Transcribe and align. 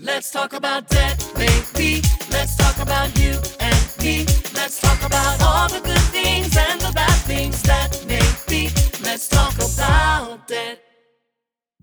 Let's 0.00 0.30
talk 0.30 0.52
about 0.52 0.88
debt, 0.88 1.18
baby. 1.34 2.02
Let's 2.30 2.54
talk 2.54 2.78
about 2.78 3.18
you 3.18 3.32
and 3.58 3.96
me. 4.00 4.24
Let's 4.54 4.80
talk 4.80 5.04
about 5.04 5.42
all 5.42 5.68
the 5.68 5.80
good 5.80 5.98
things 6.12 6.56
and 6.56 6.80
the 6.80 6.92
bad 6.94 7.18
things 7.22 7.60
that 7.64 8.04
may 8.06 8.22
be. 8.46 8.70
Let's 9.02 9.26
talk 9.26 9.54
about 9.56 10.48
it. 10.52 10.80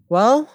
Well, 0.08 0.50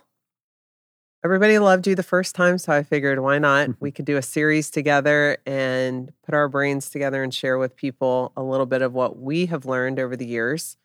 everybody 1.22 1.58
loved 1.58 1.86
you 1.86 1.94
the 1.94 2.02
first 2.02 2.34
time, 2.34 2.56
so 2.56 2.72
I 2.72 2.82
figured 2.82 3.18
why 3.18 3.38
not? 3.38 3.68
Mm-hmm. 3.68 3.84
we 3.84 3.90
could 3.90 4.06
do 4.06 4.16
a 4.16 4.22
series 4.22 4.70
together 4.70 5.36
and 5.44 6.14
put 6.24 6.34
our 6.34 6.48
brains 6.48 6.88
together 6.88 7.22
and 7.22 7.34
share 7.34 7.58
with 7.58 7.76
people 7.76 8.32
a 8.38 8.42
little 8.42 8.64
bit 8.64 8.80
of 8.80 8.94
what 8.94 9.18
we 9.18 9.44
have 9.46 9.66
learned 9.66 10.00
over 10.00 10.16
the 10.16 10.26
years 10.26 10.78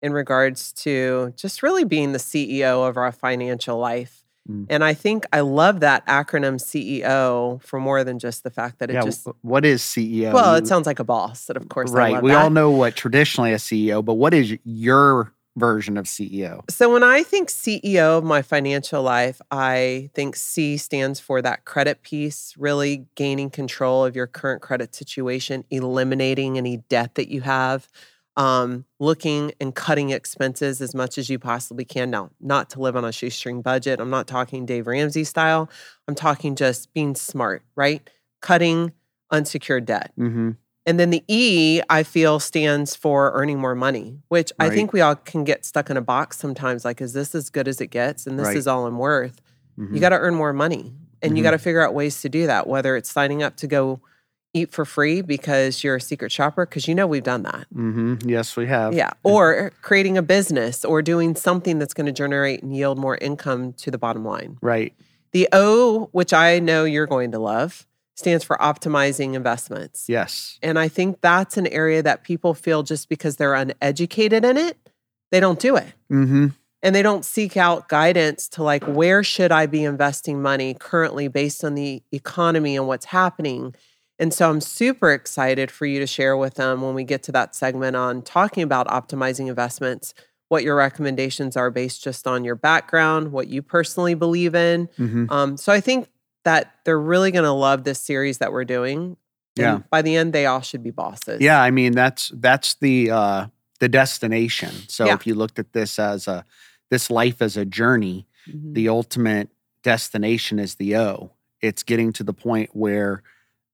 in 0.00 0.12
regards 0.12 0.72
to 0.74 1.34
just 1.36 1.60
really 1.60 1.82
being 1.82 2.12
the 2.12 2.18
CEO 2.18 2.88
of 2.88 2.96
our 2.96 3.10
financial 3.10 3.78
life. 3.78 4.19
Mm. 4.50 4.66
And 4.68 4.84
I 4.84 4.94
think 4.94 5.24
I 5.32 5.40
love 5.40 5.80
that 5.80 6.04
acronym 6.06 6.56
CEO 6.56 7.62
for 7.62 7.78
more 7.78 8.04
than 8.04 8.18
just 8.18 8.42
the 8.42 8.50
fact 8.50 8.78
that 8.80 8.90
it 8.90 8.94
yeah, 8.94 9.02
just 9.02 9.28
what 9.42 9.64
is 9.64 9.82
CEO? 9.82 10.32
well, 10.32 10.54
it 10.56 10.66
sounds 10.66 10.86
like 10.86 10.98
a 10.98 11.04
boss, 11.04 11.48
and 11.48 11.56
of 11.56 11.68
course, 11.68 11.92
I 11.92 11.94
right. 11.94 12.22
We 12.22 12.30
that. 12.30 12.42
all 12.42 12.50
know 12.50 12.70
what 12.70 12.96
traditionally 12.96 13.52
a 13.52 13.56
CEO, 13.56 14.04
but 14.04 14.14
what 14.14 14.34
is 14.34 14.56
your 14.64 15.32
version 15.56 15.96
of 15.96 16.06
CEO? 16.06 16.68
So 16.70 16.92
when 16.92 17.02
I 17.02 17.22
think 17.22 17.48
CEO 17.48 18.18
of 18.18 18.24
my 18.24 18.42
financial 18.42 19.02
life, 19.02 19.40
I 19.50 20.10
think 20.14 20.36
C 20.36 20.76
stands 20.76 21.20
for 21.20 21.42
that 21.42 21.64
credit 21.64 22.02
piece, 22.02 22.54
really 22.56 23.06
gaining 23.14 23.50
control 23.50 24.04
of 24.04 24.16
your 24.16 24.26
current 24.26 24.62
credit 24.62 24.94
situation, 24.94 25.64
eliminating 25.70 26.58
any 26.58 26.78
debt 26.88 27.14
that 27.16 27.28
you 27.28 27.42
have, 27.42 27.88
um, 28.40 28.86
looking 28.98 29.52
and 29.60 29.74
cutting 29.74 30.10
expenses 30.10 30.80
as 30.80 30.94
much 30.94 31.18
as 31.18 31.28
you 31.28 31.38
possibly 31.38 31.84
can. 31.84 32.10
Now, 32.10 32.30
not 32.40 32.70
to 32.70 32.80
live 32.80 32.96
on 32.96 33.04
a 33.04 33.12
shoestring 33.12 33.60
budget. 33.60 34.00
I'm 34.00 34.08
not 34.08 34.26
talking 34.26 34.64
Dave 34.64 34.86
Ramsey 34.86 35.24
style. 35.24 35.68
I'm 36.08 36.14
talking 36.14 36.56
just 36.56 36.92
being 36.94 37.14
smart, 37.14 37.62
right? 37.76 38.08
Cutting 38.40 38.92
unsecured 39.30 39.84
debt. 39.84 40.12
Mm-hmm. 40.18 40.52
And 40.86 40.98
then 40.98 41.10
the 41.10 41.22
E, 41.28 41.82
I 41.90 42.02
feel, 42.02 42.40
stands 42.40 42.96
for 42.96 43.30
earning 43.34 43.58
more 43.58 43.74
money, 43.74 44.20
which 44.28 44.50
I 44.58 44.70
think 44.70 44.94
we 44.94 45.02
all 45.02 45.14
can 45.16 45.44
get 45.44 45.66
stuck 45.66 45.90
in 45.90 45.98
a 45.98 46.00
box 46.00 46.38
sometimes. 46.38 46.82
Like, 46.82 47.02
is 47.02 47.12
this 47.12 47.34
as 47.34 47.50
good 47.50 47.68
as 47.68 47.82
it 47.82 47.88
gets? 47.88 48.26
And 48.26 48.38
this 48.38 48.46
Right. 48.48 48.56
is 48.56 48.66
all 48.66 48.86
I'm 48.86 48.96
worth. 48.96 49.42
Mhm. 49.78 49.94
You 49.94 50.00
got 50.00 50.08
to 50.08 50.18
earn 50.18 50.34
more 50.34 50.54
money. 50.54 50.94
And 51.22 51.36
you 51.36 51.42
Mhm. 51.42 51.48
got 51.48 51.50
to 51.50 51.58
figure 51.58 51.82
out 51.82 51.92
ways 51.92 52.22
to 52.22 52.30
do 52.30 52.46
that, 52.46 52.66
whether 52.66 52.96
it's 52.96 53.12
signing 53.12 53.42
up 53.42 53.56
to 53.56 53.66
go 53.66 54.00
eat 54.52 54.72
for 54.72 54.84
free 54.84 55.22
because 55.22 55.84
you're 55.84 55.96
a 55.96 56.00
secret 56.00 56.32
shopper, 56.32 56.66
because 56.66 56.88
you 56.88 56.94
know 56.94 57.06
we've 57.06 57.22
done 57.22 57.42
that. 57.44 57.66
Mm-hmm. 57.74 58.28
Yes, 58.28 58.56
we 58.56 58.66
have. 58.66 58.94
Yeah. 58.94 59.10
Or 59.22 59.72
creating 59.82 60.18
a 60.18 60.22
business 60.22 60.84
or 60.84 61.02
doing 61.02 61.36
something 61.36 61.78
that's 61.78 61.94
going 61.94 62.06
to 62.06 62.12
generate 62.12 62.62
and 62.62 62.74
yield 62.74 62.98
more 62.98 63.16
income 63.16 63.72
to 63.74 63.90
the 63.90 63.98
bottom 63.98 64.24
line. 64.24 64.58
Right. 64.60 64.92
The 65.32 65.48
O, 65.52 66.08
which 66.12 66.32
I 66.32 66.58
know 66.58 66.84
you're 66.84 67.06
going 67.06 67.30
to 67.32 67.38
love, 67.38 67.86
stands 68.16 68.44
for 68.44 68.56
optimizing 68.56 69.34
investments. 69.34 70.08
Yes. 70.08 70.58
And 70.62 70.78
I 70.78 70.88
think 70.88 71.20
that's 71.20 71.56
an 71.56 71.66
area 71.68 72.02
that 72.02 72.24
people 72.24 72.52
feel 72.54 72.82
just 72.82 73.08
because 73.08 73.36
they're 73.36 73.54
uneducated 73.54 74.44
in 74.44 74.56
it, 74.56 74.76
they 75.30 75.40
don't 75.40 75.60
do 75.60 75.76
it. 75.76 75.86
Mm-hmm. 76.10 76.48
And 76.82 76.94
they 76.94 77.02
don't 77.02 77.24
seek 77.24 77.56
out 77.56 77.88
guidance 77.88 78.48
to 78.48 78.62
like, 78.62 78.82
where 78.84 79.22
should 79.22 79.52
I 79.52 79.66
be 79.66 79.84
investing 79.84 80.40
money 80.40 80.74
currently 80.78 81.28
based 81.28 81.62
on 81.62 81.74
the 81.74 82.02
economy 82.10 82.76
and 82.76 82.86
what's 82.86 83.04
happening? 83.04 83.74
And 84.20 84.32
so 84.34 84.50
I'm 84.50 84.60
super 84.60 85.10
excited 85.12 85.70
for 85.70 85.86
you 85.86 85.98
to 85.98 86.06
share 86.06 86.36
with 86.36 86.54
them 86.54 86.82
when 86.82 86.94
we 86.94 87.04
get 87.04 87.22
to 87.24 87.32
that 87.32 87.54
segment 87.54 87.96
on 87.96 88.20
talking 88.22 88.62
about 88.62 88.86
optimizing 88.86 89.48
investments, 89.48 90.12
what 90.48 90.62
your 90.62 90.76
recommendations 90.76 91.56
are 91.56 91.70
based 91.70 92.04
just 92.04 92.26
on 92.26 92.44
your 92.44 92.54
background, 92.54 93.32
what 93.32 93.48
you 93.48 93.62
personally 93.62 94.14
believe 94.14 94.54
in. 94.54 94.88
Mm-hmm. 94.98 95.32
Um, 95.32 95.56
so 95.56 95.72
I 95.72 95.80
think 95.80 96.08
that 96.44 96.74
they're 96.84 97.00
really 97.00 97.30
going 97.30 97.44
to 97.44 97.50
love 97.52 97.84
this 97.84 97.98
series 97.98 98.38
that 98.38 98.52
we're 98.52 98.64
doing. 98.66 99.16
And 99.56 99.64
Yeah. 99.64 99.78
by 99.90 100.02
the 100.02 100.14
end, 100.16 100.32
they 100.32 100.44
all 100.46 100.60
should 100.60 100.82
be 100.82 100.90
bosses. 100.90 101.40
Yeah, 101.40 101.60
I 101.60 101.70
mean 101.70 101.92
that's 101.92 102.30
that's 102.34 102.74
the 102.74 103.10
uh 103.10 103.46
the 103.80 103.88
destination. 103.88 104.70
So 104.88 105.06
Yeah. 105.06 105.14
if 105.14 105.26
you 105.26 105.34
looked 105.34 105.58
at 105.58 105.72
this 105.72 105.98
as 105.98 106.28
a 106.28 106.44
this 106.90 107.10
life 107.10 107.40
as 107.42 107.56
a 107.56 107.64
journey, 107.64 108.26
Mhm. 108.48 108.74
the 108.74 108.88
ultimate 108.88 109.48
destination 109.82 110.58
is 110.58 110.74
the 110.76 110.96
O. 110.96 111.32
It's 111.60 111.82
getting 111.82 112.12
to 112.14 112.22
the 112.22 112.32
point 112.34 112.70
where 112.74 113.22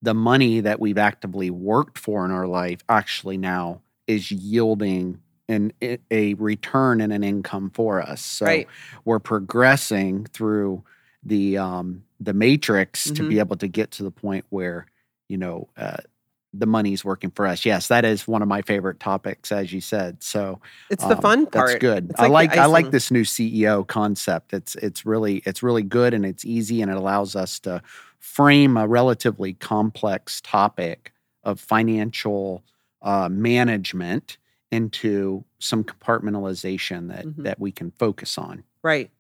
the 0.03 0.15
money 0.15 0.61
that 0.61 0.81
we've 0.81 0.99
actively 0.99 1.51
worked 1.51 1.99
for 1.99 2.25
in 2.25 2.31
our 2.31 2.47
life 2.47 2.81
actually 2.89 3.37
now 3.39 3.81
is 4.07 4.31
yielding 4.31 5.21
an 5.49 5.73
a 6.11 6.35
return 6.35 7.01
and 7.01 7.13
an 7.13 7.23
income 7.25 7.71
for 7.71 8.01
us. 8.03 8.21
So 8.21 8.45
Right. 8.47 8.69
we're 9.05 9.19
progressing 9.21 10.27
through 10.27 10.85
the 11.25 11.59
um 11.59 12.05
the 12.21 12.33
matrix 12.35 13.11
to 13.13 13.13
Mm-hmm. 13.13 13.29
be 13.29 13.39
able 13.39 13.57
to 13.57 13.69
get 13.69 13.91
to 13.93 14.03
the 14.03 14.11
point 14.11 14.45
where 14.51 14.87
you 15.29 15.37
know 15.39 15.69
uh, 15.77 15.99
the 16.53 16.67
money's 16.67 17.05
working 17.05 17.31
for 17.31 17.47
us. 17.47 17.65
Yes, 17.65 17.89
that 17.89 18.05
is 18.05 18.27
one 18.27 18.43
of 18.43 18.49
my 18.49 18.63
favorite 18.63 18.99
topics, 19.01 19.53
as 19.53 19.73
you 19.73 19.81
said. 19.81 20.23
So 20.23 20.61
It's 20.91 21.05
the 21.05 21.15
um, 21.15 21.21
fun 21.21 21.47
part. 21.47 21.53
That's 21.53 21.75
good. 21.75 22.11
It's 22.11 22.21
I 22.21 22.27
the 22.27 22.31
like 22.31 22.57
I 22.57 22.67
like 22.67 22.91
this 22.91 23.11
new 23.11 23.25
CEO 23.25 23.87
concept. 23.87 24.53
It's 24.53 24.75
it's 24.77 25.05
really 25.05 25.43
it's 25.47 25.63
really 25.63 25.83
good 25.83 26.15
and 26.15 26.25
it's 26.25 26.45
easy 26.45 26.81
and 26.83 26.91
it 26.91 26.97
allows 26.97 27.37
us 27.37 27.59
to 27.61 27.83
frame 28.27 28.77
a 28.77 28.87
relatively 28.89 29.55
complex 29.55 30.41
topic 30.43 31.13
of 31.45 31.61
financial 31.61 32.63
uh, 33.03 33.29
management 33.31 34.37
into 34.73 35.45
some 35.61 35.85
compartmentalization 35.85 37.09
that 37.09 37.25
Mhm. 37.25 37.45
that 37.45 37.61
we 37.61 37.71
can 37.71 37.93
focus 37.93 38.37
on. 38.37 38.65
Right. 38.83 39.11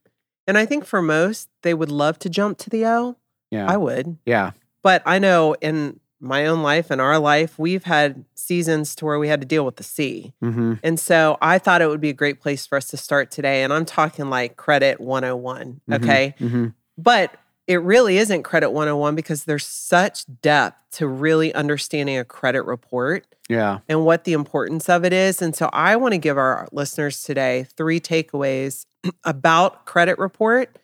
And 0.46 0.58
I 0.58 0.66
think 0.66 0.84
for 0.84 1.00
most, 1.00 1.48
they 1.62 1.72
would 1.72 1.90
love 1.90 2.18
to 2.20 2.28
jump 2.28 2.58
to 2.58 2.70
the 2.70 2.84
O. 2.86 3.16
Yeah, 3.50 3.66
I 3.70 3.76
would. 3.76 4.18
yeah, 4.26 4.50
But 4.82 5.02
I 5.06 5.18
know 5.20 5.54
in 5.60 6.00
my 6.20 6.46
own 6.46 6.62
life 6.62 6.90
and 6.90 7.00
our 7.00 7.18
life, 7.18 7.58
we've 7.58 7.84
had 7.84 8.24
seasons 8.34 8.94
to 8.96 9.04
where 9.04 9.18
we 9.18 9.28
had 9.28 9.40
to 9.40 9.46
deal 9.46 9.64
with 9.64 9.76
the 9.76 9.84
C. 9.84 10.32
hmm 10.40 10.74
And 10.82 10.98
so 10.98 11.38
I 11.40 11.58
thought 11.58 11.80
it 11.82 11.88
would 11.88 12.00
be 12.00 12.10
a 12.10 12.20
great 12.22 12.40
place 12.40 12.66
for 12.66 12.76
us 12.76 12.88
to 12.88 12.96
start 12.96 13.30
today. 13.30 13.62
And 13.62 13.72
I'm 13.72 13.84
talking 13.84 14.28
like 14.30 14.56
credit 14.56 15.00
101. 15.00 15.80
Mhm. 15.88 15.94
Okay. 15.96 16.34
hmm 16.38 16.66
But 16.98 17.36
it 17.66 17.82
really 17.82 18.18
isn't 18.18 18.44
credit 18.44 18.70
101 18.70 19.14
because 19.14 19.44
there's 19.44 19.66
such 19.66 20.24
depth 20.40 20.78
to 20.92 21.06
really 21.06 21.52
understanding 21.54 22.16
a 22.16 22.24
credit 22.24 22.64
report 22.64 23.26
yeah, 23.48 23.78
and 23.88 24.04
what 24.04 24.24
the 24.24 24.32
importance 24.32 24.88
of 24.88 25.04
it 25.04 25.12
is. 25.12 25.40
And 25.40 25.54
so 25.54 25.68
I 25.72 25.96
want 25.96 26.12
to 26.12 26.18
give 26.18 26.38
our 26.38 26.68
listeners 26.72 27.22
today 27.22 27.66
three 27.76 28.00
takeaways 28.00 28.86
about 29.24 29.86
credit 29.86 30.18
report. 30.18 30.78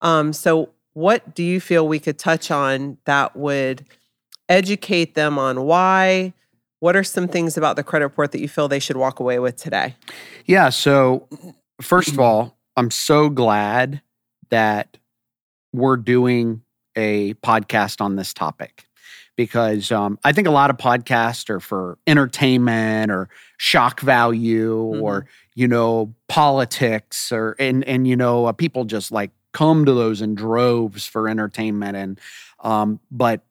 Um, 0.00 0.32
so, 0.32 0.70
what 0.92 1.34
do 1.34 1.42
you 1.42 1.60
feel 1.60 1.88
we 1.88 1.98
could 1.98 2.18
touch 2.18 2.50
on 2.52 2.98
that 3.04 3.34
would 3.34 3.84
educate 4.48 5.14
them 5.14 5.38
on 5.38 5.62
why? 5.62 6.34
What 6.78 6.94
are 6.94 7.02
some 7.02 7.26
things 7.26 7.56
about 7.56 7.76
the 7.76 7.82
credit 7.82 8.06
report 8.06 8.32
that 8.32 8.40
you 8.40 8.48
feel 8.48 8.68
they 8.68 8.78
should 8.78 8.96
walk 8.96 9.18
away 9.18 9.38
with 9.38 9.56
today? 9.56 9.96
yeah. 10.44 10.68
So 10.68 11.28
first 11.80 12.10
of 12.10 12.20
all, 12.20 12.58
I'm 12.76 12.90
so 12.90 13.28
glad 13.28 14.02
that 14.50 14.98
we're 15.74 15.96
doing 15.96 16.62
a 16.96 17.34
podcast 17.34 18.00
on 18.00 18.16
this 18.16 18.32
topic 18.32 18.86
because 19.36 19.90
um, 19.90 20.18
I 20.22 20.32
think 20.32 20.46
a 20.46 20.52
lot 20.52 20.70
of 20.70 20.76
podcasts 20.76 21.50
are 21.50 21.58
for 21.60 21.98
entertainment 22.06 23.10
or 23.10 23.28
shock 23.58 24.00
value 24.00 24.76
or 24.76 25.26
you 25.54 25.66
know 25.68 26.14
politics 26.28 27.32
or 27.32 27.56
and 27.58 27.84
and 27.84 28.06
you 28.06 28.16
know 28.16 28.46
uh, 28.46 28.52
people 28.52 28.84
just 28.84 29.10
like 29.10 29.30
come 29.52 29.84
to 29.84 29.92
those 29.92 30.20
in 30.22 30.34
droves 30.34 31.06
for 31.06 31.28
entertainment 31.28 31.96
and 31.96 32.20
um, 32.60 33.00
but 33.10 33.42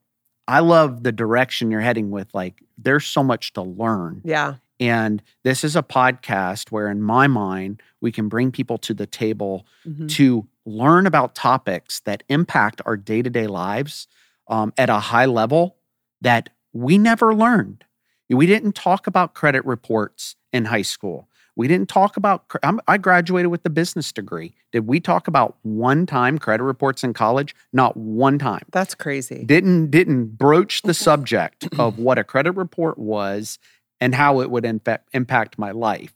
I 0.47 0.59
love 0.59 1.03
the 1.03 1.11
direction 1.11 1.71
you're 1.71 1.81
heading 1.81 2.11
with 2.11 2.33
like 2.33 2.61
there's 2.77 3.05
so 3.05 3.21
much 3.23 3.53
to 3.53 3.61
learn 3.61 4.21
Yeah. 4.25 4.55
and 4.79 5.21
this 5.43 5.63
is 5.63 5.75
a 5.75 5.83
podcast 5.83 6.71
where 6.71 6.89
in 6.89 7.01
my 7.01 7.27
mind 7.27 7.81
we 8.01 8.11
can 8.11 8.27
bring 8.29 8.51
people 8.51 8.77
to 8.79 8.93
the 8.93 9.05
table 9.07 9.65
Mhm. 9.87 10.09
to 10.15 10.47
learn 10.65 11.05
about 11.05 11.35
topics 11.35 11.99
that 12.01 12.23
impact 12.29 12.81
our 12.85 12.97
day 12.97 13.21
to 13.21 13.29
day 13.29 13.47
lives 13.47 14.07
um, 14.47 14.73
at 14.77 14.89
a 14.89 14.99
high 14.99 15.25
level 15.25 15.77
that 16.21 16.49
we 16.71 16.97
never 16.97 17.33
learned. 17.33 17.83
We 18.29 18.47
didn't 18.47 18.73
talk 18.73 19.05
about 19.05 19.33
credit 19.33 19.63
reports 19.65 20.35
in 20.51 20.65
high 20.65 20.81
school. 20.81 21.27
We 21.55 21.67
didn't 21.67 21.87
talk 21.87 22.17
about, 22.17 22.45
I'm, 22.63 22.79
graduated 22.99 23.51
with 23.51 23.63
a 23.65 23.69
business 23.69 24.11
degree. 24.11 24.55
Did 24.71 24.87
we 24.87 24.99
talk 24.99 25.27
about 25.27 25.55
one 25.61 26.07
time 26.07 26.39
credit 26.39 26.63
reports 26.63 27.03
in 27.03 27.13
college? 27.13 27.55
Not 27.71 27.95
one 27.95 28.39
time. 28.39 28.63
That's 28.71 28.95
crazy. 28.95 29.43
Didn't 29.45 29.91
didn't 29.91 30.37
broach 30.37 30.81
the 30.81 30.93
subject 30.95 31.67
of 31.77 31.99
what 31.99 32.17
a 32.17 32.23
credit 32.23 32.53
report 32.53 32.97
was 32.97 33.59
and 34.01 34.15
how 34.15 34.41
it 34.41 34.49
would 34.49 34.63
infa- 34.63 34.99
impact 35.13 35.59
my 35.59 35.71
life. 35.71 36.13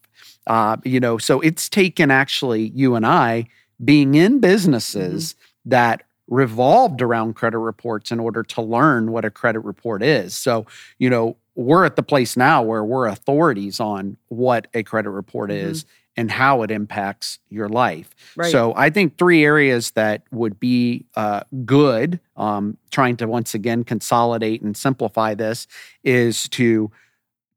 Uh, 0.48 0.78
you 0.84 1.00
know, 1.00 1.20
so 1.20 1.40
it's 1.42 1.70
taken 1.70 2.10
actually 2.10 2.70
you 2.70 2.96
and 2.96 3.06
I 3.06 3.46
being 3.84 4.16
in 4.16 4.40
businesses 4.40 5.36
that 5.66 6.04
revolved 6.28 7.02
around 7.02 7.36
credit 7.36 7.60
reports 7.60 8.12
in 8.12 8.20
order 8.20 8.44
to 8.44 8.62
learn 8.62 9.12
what 9.12 9.24
a 9.24 9.30
credit 9.32 9.62
report 9.62 10.04
is. 10.04 10.36
So, 10.36 10.66
you 11.00 11.10
know, 11.10 11.38
we're 11.56 11.86
at 11.86 11.96
the 11.96 12.04
place 12.04 12.36
now 12.36 12.62
where 12.62 12.84
we're 12.84 13.08
authorities 13.08 13.80
on 13.80 14.18
what 14.28 14.68
a 14.74 14.84
credit 14.84 15.10
report 15.10 15.50
Mhm. 15.50 15.56
is 15.56 15.86
and 16.18 16.30
how 16.32 16.64
it 16.64 16.72
impacts 16.72 17.40
your 17.50 17.70
life. 17.70 18.10
Right. 18.36 18.52
So 18.52 18.74
I 18.76 18.90
think 18.90 19.18
three 19.18 19.44
areas 19.46 19.92
that 19.92 20.24
would 20.32 20.60
be 20.60 21.06
uh, 21.16 21.42
good, 21.66 22.20
um, 22.36 22.78
trying 22.92 23.16
to 23.18 23.28
once 23.28 23.54
again 23.54 23.84
consolidate 23.84 24.62
and 24.62 24.76
simplify 24.76 25.34
this, 25.34 25.68
is 26.04 26.50
to 26.50 26.92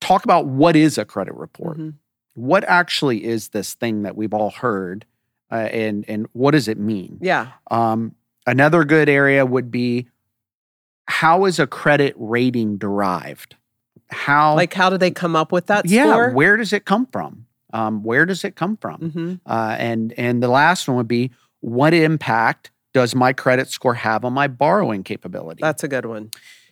talk 0.00 0.24
about 0.24 0.46
what 0.46 0.76
is 0.76 0.96
a 0.96 1.04
credit 1.04 1.34
report. 1.34 1.78
Mhm. 1.78 1.94
What 2.34 2.64
actually 2.64 3.24
is 3.24 3.48
this 3.48 3.74
thing 3.74 4.02
that 4.02 4.16
we've 4.16 4.32
all 4.32 4.50
heard, 4.50 5.04
uh, 5.50 5.54
and 5.54 6.04
and 6.08 6.26
what 6.32 6.52
does 6.52 6.68
it 6.68 6.78
mean? 6.78 7.18
Yeah. 7.20 7.48
Um, 7.70 8.14
another 8.46 8.84
good 8.84 9.08
area 9.08 9.44
would 9.46 9.70
be 9.70 10.08
how 11.06 11.44
is 11.44 11.58
a 11.58 11.66
credit 11.66 12.14
rating 12.16 12.76
derived? 12.78 13.56
How 14.08 14.54
Like, 14.56 14.74
how 14.74 14.90
do 14.90 14.98
they 14.98 15.10
come 15.10 15.36
up 15.36 15.52
with 15.52 15.66
that 15.66 15.86
yeah, 15.86 16.04
score? 16.10 16.30
where 16.32 16.56
does 16.56 16.72
it 16.72 16.84
come 16.84 17.06
from? 17.06 17.46
Um, 17.72 18.02
where 18.02 18.26
does 18.26 18.44
it 18.44 18.56
come 18.56 18.76
from? 18.76 19.10
hmm 19.10 19.34
Uh, 19.46 19.76
and 19.78 20.12
and 20.16 20.42
the 20.42 20.48
last 20.48 20.88
one 20.88 20.96
would 20.96 21.08
be 21.08 21.30
what 21.60 21.94
impact 21.94 22.70
does 22.92 23.14
my 23.14 23.32
credit 23.32 23.68
score 23.68 23.94
have 23.94 24.24
on 24.24 24.32
my 24.32 24.48
borrowing 24.48 25.04
capability? 25.04 25.60
That's 25.62 25.84
a 25.84 25.88
good 25.88 26.06
one. 26.06 26.30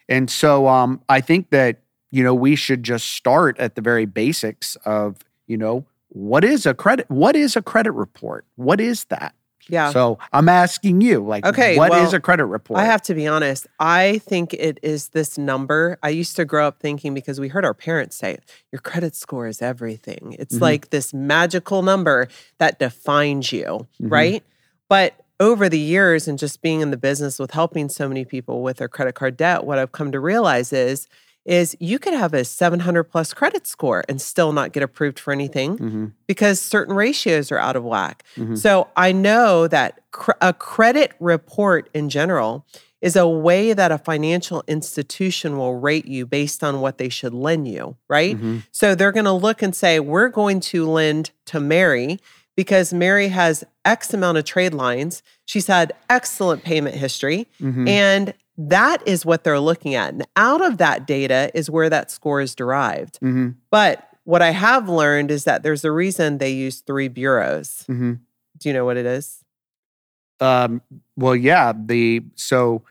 and 0.08 0.28
so 0.30 0.66
um, 0.66 1.00
I 1.08 1.20
think 1.20 1.50
that 1.50 1.82
you 2.10 2.24
know 2.24 2.34
we 2.34 2.56
should 2.56 2.82
just 2.82 3.06
start 3.12 3.58
at 3.60 3.74
the 3.76 3.82
very 3.82 4.06
basics 4.06 4.76
of 4.84 5.18
you 5.46 5.56
know 5.56 5.84
what 6.10 6.44
is 6.44 6.66
a 6.66 6.74
credit 6.74 7.10
what 7.10 7.36
is 7.36 7.56
a 7.56 7.62
credit 7.62 7.92
report? 7.92 8.44
What 8.56 8.80
is 8.80 9.04
that? 9.06 9.34
Yeah. 9.70 9.90
So 9.90 10.18
I'm 10.32 10.48
asking 10.48 11.02
you, 11.02 11.20
like, 11.22 11.44
Okay, 11.44 11.76
what 11.76 11.92
is 11.92 12.06
well, 12.06 12.14
a 12.14 12.20
credit 12.20 12.46
report? 12.46 12.80
I 12.80 12.86
have 12.86 13.02
to 13.02 13.14
be 13.14 13.26
honest. 13.26 13.66
I 13.78 14.16
think 14.24 14.54
it 14.54 14.78
is 14.82 15.08
this 15.08 15.36
number. 15.36 15.98
I 16.02 16.08
used 16.08 16.36
to 16.36 16.46
grow 16.46 16.66
up 16.66 16.80
thinking 16.80 17.12
because 17.12 17.38
we 17.38 17.48
heard 17.48 17.66
our 17.66 17.74
parents 17.74 18.16
say, 18.16 18.32
it, 18.34 18.50
your 18.72 18.80
credit 18.80 19.14
score 19.14 19.46
is 19.46 19.60
everything. 19.60 20.34
It's 20.38 20.56
Mhm. 20.56 20.60
like 20.62 20.88
this 20.88 21.12
magical 21.12 21.82
number 21.82 22.28
that 22.56 22.78
defines 22.78 23.52
you, 23.52 23.86
Mhm. 24.00 24.10
right? 24.10 24.42
But 24.88 25.12
over 25.38 25.68
the 25.68 25.78
years 25.78 26.26
and 26.26 26.38
just 26.38 26.62
being 26.62 26.80
in 26.80 26.90
the 26.90 26.96
business 26.96 27.38
with 27.38 27.50
helping 27.50 27.90
so 27.90 28.08
many 28.08 28.24
people 28.24 28.62
with 28.62 28.78
their 28.78 28.88
credit 28.88 29.14
card 29.16 29.36
debt, 29.36 29.64
what 29.64 29.78
I've 29.78 29.92
come 29.92 30.12
to 30.12 30.18
realize 30.20 30.72
is 30.72 31.06
is 31.48 31.74
you 31.80 31.98
could 31.98 32.12
have 32.12 32.34
a 32.34 32.44
700 32.44 33.04
plus 33.04 33.32
credit 33.32 33.66
score 33.66 34.04
and 34.08 34.20
still 34.20 34.52
not 34.52 34.72
get 34.72 34.82
approved 34.82 35.18
for 35.18 35.32
anything 35.32 35.78
Mhm, 35.78 36.12
because 36.26 36.60
certain 36.60 36.94
ratios 36.94 37.50
are 37.50 37.58
out 37.58 37.74
of 37.74 37.82
whack. 37.84 38.22
mhm. 38.36 38.56
So 38.56 38.88
I 38.96 39.12
know 39.12 39.66
that 39.66 40.00
cr- 40.10 40.32
a 40.42 40.52
credit 40.52 41.12
report 41.18 41.88
in 41.94 42.10
general 42.10 42.66
is 43.00 43.16
a 43.16 43.26
way 43.26 43.72
that 43.72 43.90
a 43.90 43.96
financial 43.98 44.62
institution 44.68 45.56
will 45.56 45.76
rate 45.76 46.04
you 46.06 46.26
based 46.26 46.62
on 46.62 46.80
what 46.80 46.98
they 46.98 47.08
should 47.08 47.32
lend 47.32 47.66
you, 47.66 47.96
right? 48.08 48.36
Mhm. 48.36 48.64
So 48.72 48.94
they're 48.94 49.12
going 49.12 49.24
to 49.24 49.32
look 49.32 49.62
and 49.62 49.74
say, 49.74 50.00
we're 50.00 50.28
going 50.28 50.60
to 50.60 50.84
lend 50.86 51.30
to 51.46 51.60
Mary 51.60 52.18
because 52.56 52.92
Mary 52.92 53.28
has 53.28 53.64
X 53.84 54.12
amount 54.12 54.36
of 54.36 54.44
trade 54.44 54.74
lines. 54.74 55.22
She's 55.46 55.68
had 55.68 55.92
excellent 56.10 56.64
payment 56.64 56.96
history. 56.96 57.46
Mhm. 57.62 57.88
And 57.88 58.34
that 58.58 59.06
is 59.06 59.24
what 59.24 59.44
they're 59.44 59.60
looking 59.60 59.94
at. 59.94 60.12
And 60.12 60.26
out 60.36 60.60
of 60.64 60.78
that 60.78 61.06
data 61.06 61.50
is 61.54 61.70
where 61.70 61.88
that 61.88 62.10
score 62.10 62.40
is 62.40 62.54
derived. 62.54 63.18
Mhm. 63.20 63.54
But 63.70 64.04
what 64.24 64.42
I 64.42 64.50
have 64.50 64.88
learned 64.88 65.30
is 65.30 65.44
that 65.44 65.62
there's 65.62 65.84
a 65.84 65.92
reason 65.92 66.38
they 66.38 66.50
use 66.50 66.80
three 66.80 67.08
bureaus. 67.08 67.84
Mhm. 67.88 68.18
Do 68.58 68.68
you 68.68 68.72
know 68.72 68.84
what 68.84 68.96
it 68.96 69.06
is? 69.06 69.42
Um, 70.40 70.82
well, 71.16 71.34
yeah. 71.36 71.72
The 71.76 72.22
so 72.34 72.82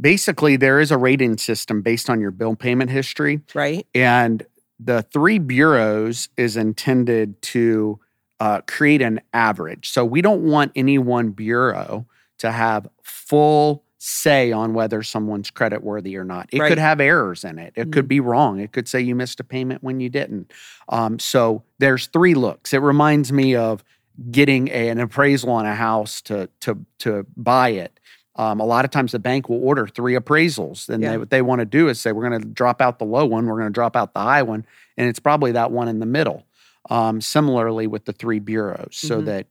basically 0.00 0.56
there 0.56 0.78
is 0.80 0.90
a 0.90 0.98
rating 0.98 1.38
system 1.38 1.82
based 1.82 2.08
on 2.10 2.20
your 2.20 2.30
bill 2.30 2.54
payment 2.54 2.90
history, 2.90 3.40
Right? 3.54 3.86
and 3.94 4.44
the 4.78 5.02
three 5.02 5.38
bureaus 5.38 6.28
is 6.36 6.56
intended 6.56 7.40
to 7.42 7.98
uh, 8.38 8.60
create 8.66 9.00
an 9.00 9.20
average. 9.32 9.88
So 9.90 10.04
we 10.04 10.20
don't 10.20 10.42
want 10.42 10.70
any 10.76 10.98
one 10.98 11.30
bureau 11.30 12.06
to 12.38 12.52
have 12.52 12.86
full 13.02 13.82
say 13.98 14.52
on 14.52 14.74
whether 14.74 15.02
someone's 15.02 15.50
credit 15.50 15.82
worthy 15.82 16.16
or 16.16 16.24
not. 16.24 16.48
It 16.52 16.60
Right. 16.60 16.68
could 16.68 16.78
have 16.78 17.00
errors 17.00 17.44
in 17.44 17.58
it. 17.58 17.72
It 17.76 17.92
could 17.92 18.04
Mhm. 18.04 18.08
be 18.08 18.20
wrong. 18.20 18.60
It 18.60 18.72
could 18.72 18.86
say 18.88 19.00
you 19.00 19.14
missed 19.14 19.40
a 19.40 19.44
payment 19.44 19.82
when 19.82 20.00
you 20.00 20.08
didn't. 20.10 20.52
Um, 20.88 21.18
so 21.18 21.62
there's 21.78 22.06
three 22.08 22.34
looks. 22.34 22.72
It 22.74 22.82
reminds 22.82 23.32
me 23.32 23.54
of 23.56 23.82
getting 24.30 24.68
a, 24.68 24.88
an 24.88 24.98
appraisal 25.00 25.50
on 25.50 25.66
a 25.66 25.74
house 25.74 26.20
to 26.22 26.48
to 26.60 26.78
to 26.98 27.26
buy 27.36 27.70
it. 27.70 27.98
Um, 28.36 28.60
a 28.60 28.66
lot 28.66 28.84
of 28.84 28.90
times 28.90 29.12
the 29.12 29.18
bank 29.18 29.48
will 29.48 29.62
order 29.64 29.86
three 29.86 30.14
appraisals, 30.14 30.90
and 30.90 31.02
Yeah. 31.02 31.12
they, 31.12 31.18
what 31.18 31.30
they 31.30 31.40
want 31.42 31.60
to 31.60 31.64
do 31.64 31.88
is 31.88 31.98
say 31.98 32.12
we're 32.12 32.28
going 32.28 32.40
to 32.42 32.46
drop 32.48 32.82
out 32.82 32.98
the 32.98 33.06
low 33.06 33.24
one, 33.24 33.46
we're 33.46 33.56
going 33.58 33.68
to 33.68 33.72
drop 33.72 33.96
out 33.96 34.12
the 34.12 34.20
high 34.20 34.42
one, 34.42 34.66
and 34.98 35.08
it's 35.08 35.18
probably 35.18 35.52
that 35.52 35.70
one 35.70 35.88
in 35.88 36.00
the 36.00 36.06
middle. 36.06 36.44
Um, 36.90 37.20
similarly 37.22 37.86
with 37.86 38.04
the 38.04 38.12
three 38.12 38.38
bureaus, 38.38 38.96
so 38.96 39.20
Mhm. 39.20 39.24
that 39.24 39.46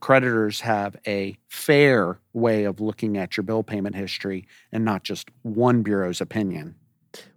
creditors 0.00 0.60
have 0.60 0.96
a 1.06 1.36
fair 1.48 2.18
way 2.32 2.64
of 2.64 2.80
looking 2.80 3.16
at 3.16 3.36
your 3.36 3.44
bill 3.44 3.62
payment 3.62 3.94
history 3.96 4.46
and 4.72 4.84
not 4.84 5.04
just 5.04 5.28
one 5.42 5.82
bureau's 5.82 6.20
opinion. 6.20 6.74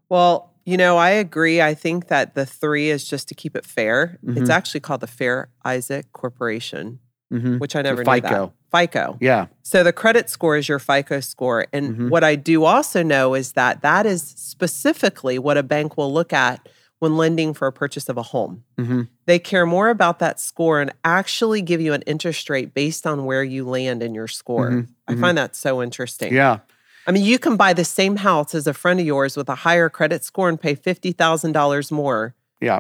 Well, 0.10 0.52
you 0.66 0.78
know, 0.78 0.98
I 0.98 1.10
agree. 1.12 1.62
I 1.62 1.74
think 1.74 2.08
that 2.08 2.36
the 2.36 2.46
three 2.46 2.90
is 2.90 3.08
just 3.08 3.28
to 3.30 3.36
keep 3.36 3.56
it 3.56 3.66
fair. 3.66 4.20
It's 4.28 4.50
Mhm. 4.50 4.54
actually 4.54 4.80
called 4.82 5.02
the 5.02 5.08
Fair 5.08 5.50
Isaac 5.66 6.12
Corporation, 6.14 7.00
hmm 7.32 7.58
which 7.58 7.76
I 7.76 7.82
The 7.82 7.90
never 7.90 8.04
knew 8.04 8.22
that. 8.22 8.24
FICO. 8.24 8.54
FICO. 8.72 9.18
Yeah. 9.20 9.48
So 9.64 9.84
the 9.84 9.94
credit 9.94 10.30
score 10.30 10.58
is 10.58 10.70
your 10.70 10.78
FICO 10.80 11.20
score. 11.22 11.66
And 11.74 11.96
Mhm. 11.96 12.10
what 12.10 12.24
I 12.24 12.36
do 12.36 12.66
also 12.66 13.02
know 13.04 13.34
is 13.34 13.54
that 13.54 13.82
that 13.82 14.06
is 14.06 14.22
specifically 14.22 15.40
what 15.40 15.58
a 15.58 15.64
bank 15.64 15.98
will 15.98 16.14
look 16.14 16.34
at 16.34 16.68
when 17.00 17.16
lending 17.18 17.54
for 17.54 17.68
a 17.68 17.72
purchase 17.72 18.10
of 18.10 18.18
a 18.18 18.22
home. 18.22 18.63
hmm 18.78 19.04
They 19.25 19.40
care 19.40 19.66
more 19.66 19.90
about 19.90 20.19
that 20.19 20.40
score 20.40 20.81
and 20.81 20.92
actually 21.04 21.62
give 21.62 21.81
you 21.81 21.94
an 21.94 22.01
interest 22.04 22.50
rate 22.50 22.74
based 22.74 23.07
on 23.07 23.25
where 23.25 23.44
you 23.44 23.66
land 23.68 24.04
in 24.04 24.13
your 24.13 24.28
score. 24.28 24.69
Mhm, 24.69 24.88
I 25.07 25.13
mhm. 25.13 25.22
find 25.22 25.38
that 25.38 25.56
so 25.56 25.81
interesting. 25.81 26.34
Yeah. 26.34 26.60
I 27.07 27.12
mean, 27.12 27.24
you 27.24 27.40
can 27.40 27.56
buy 27.56 27.74
the 27.74 27.86
same 27.86 28.18
house 28.18 28.54
as 28.54 28.68
a 28.68 28.74
friend 28.74 29.00
of 29.00 29.06
yours 29.06 29.36
with 29.38 29.50
a 29.50 29.56
higher 29.56 29.90
credit 29.90 30.24
score 30.24 30.50
and 30.50 30.60
pay 30.62 30.75
$50,000 30.75 31.92
more. 31.92 32.36
Yeah. 32.62 32.80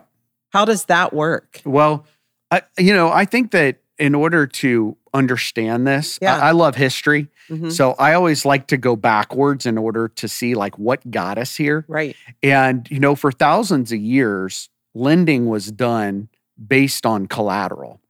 How 0.49 0.65
does 0.65 0.85
that 0.85 1.13
work? 1.13 1.61
Well, 1.65 2.05
I, 2.51 2.61
you 2.77 2.93
know, 2.93 3.09
I 3.09 3.25
think 3.25 3.51
that 3.51 3.77
in 3.97 4.13
order 4.15 4.45
to 4.47 4.97
understand 5.13 5.87
this, 5.87 6.19
I- 6.21 6.25
Yeah. 6.25 6.37
I, 6.37 6.51
love 6.51 6.75
history. 6.75 7.27
Mhm. 7.49 7.71
So 7.71 7.93
I 7.99 8.13
always 8.13 8.45
like 8.45 8.67
to 8.67 8.77
go 8.77 8.95
backwards 8.95 9.65
in 9.65 9.77
order 9.77 10.07
to 10.07 10.27
see 10.27 10.55
like 10.55 10.77
what 10.77 11.09
got 11.11 11.37
us 11.37 11.55
here. 11.55 11.85
Right. 11.87 12.15
And, 12.43 12.87
you 12.91 12.99
know, 12.99 13.15
for 13.15 13.31
thousands 13.31 13.91
of 13.91 13.99
years, 13.99 14.69
lending 14.93 15.47
was 15.47 15.71
done 15.71 16.29
based 16.67 17.05
on 17.05 17.27
collateral. 17.27 18.01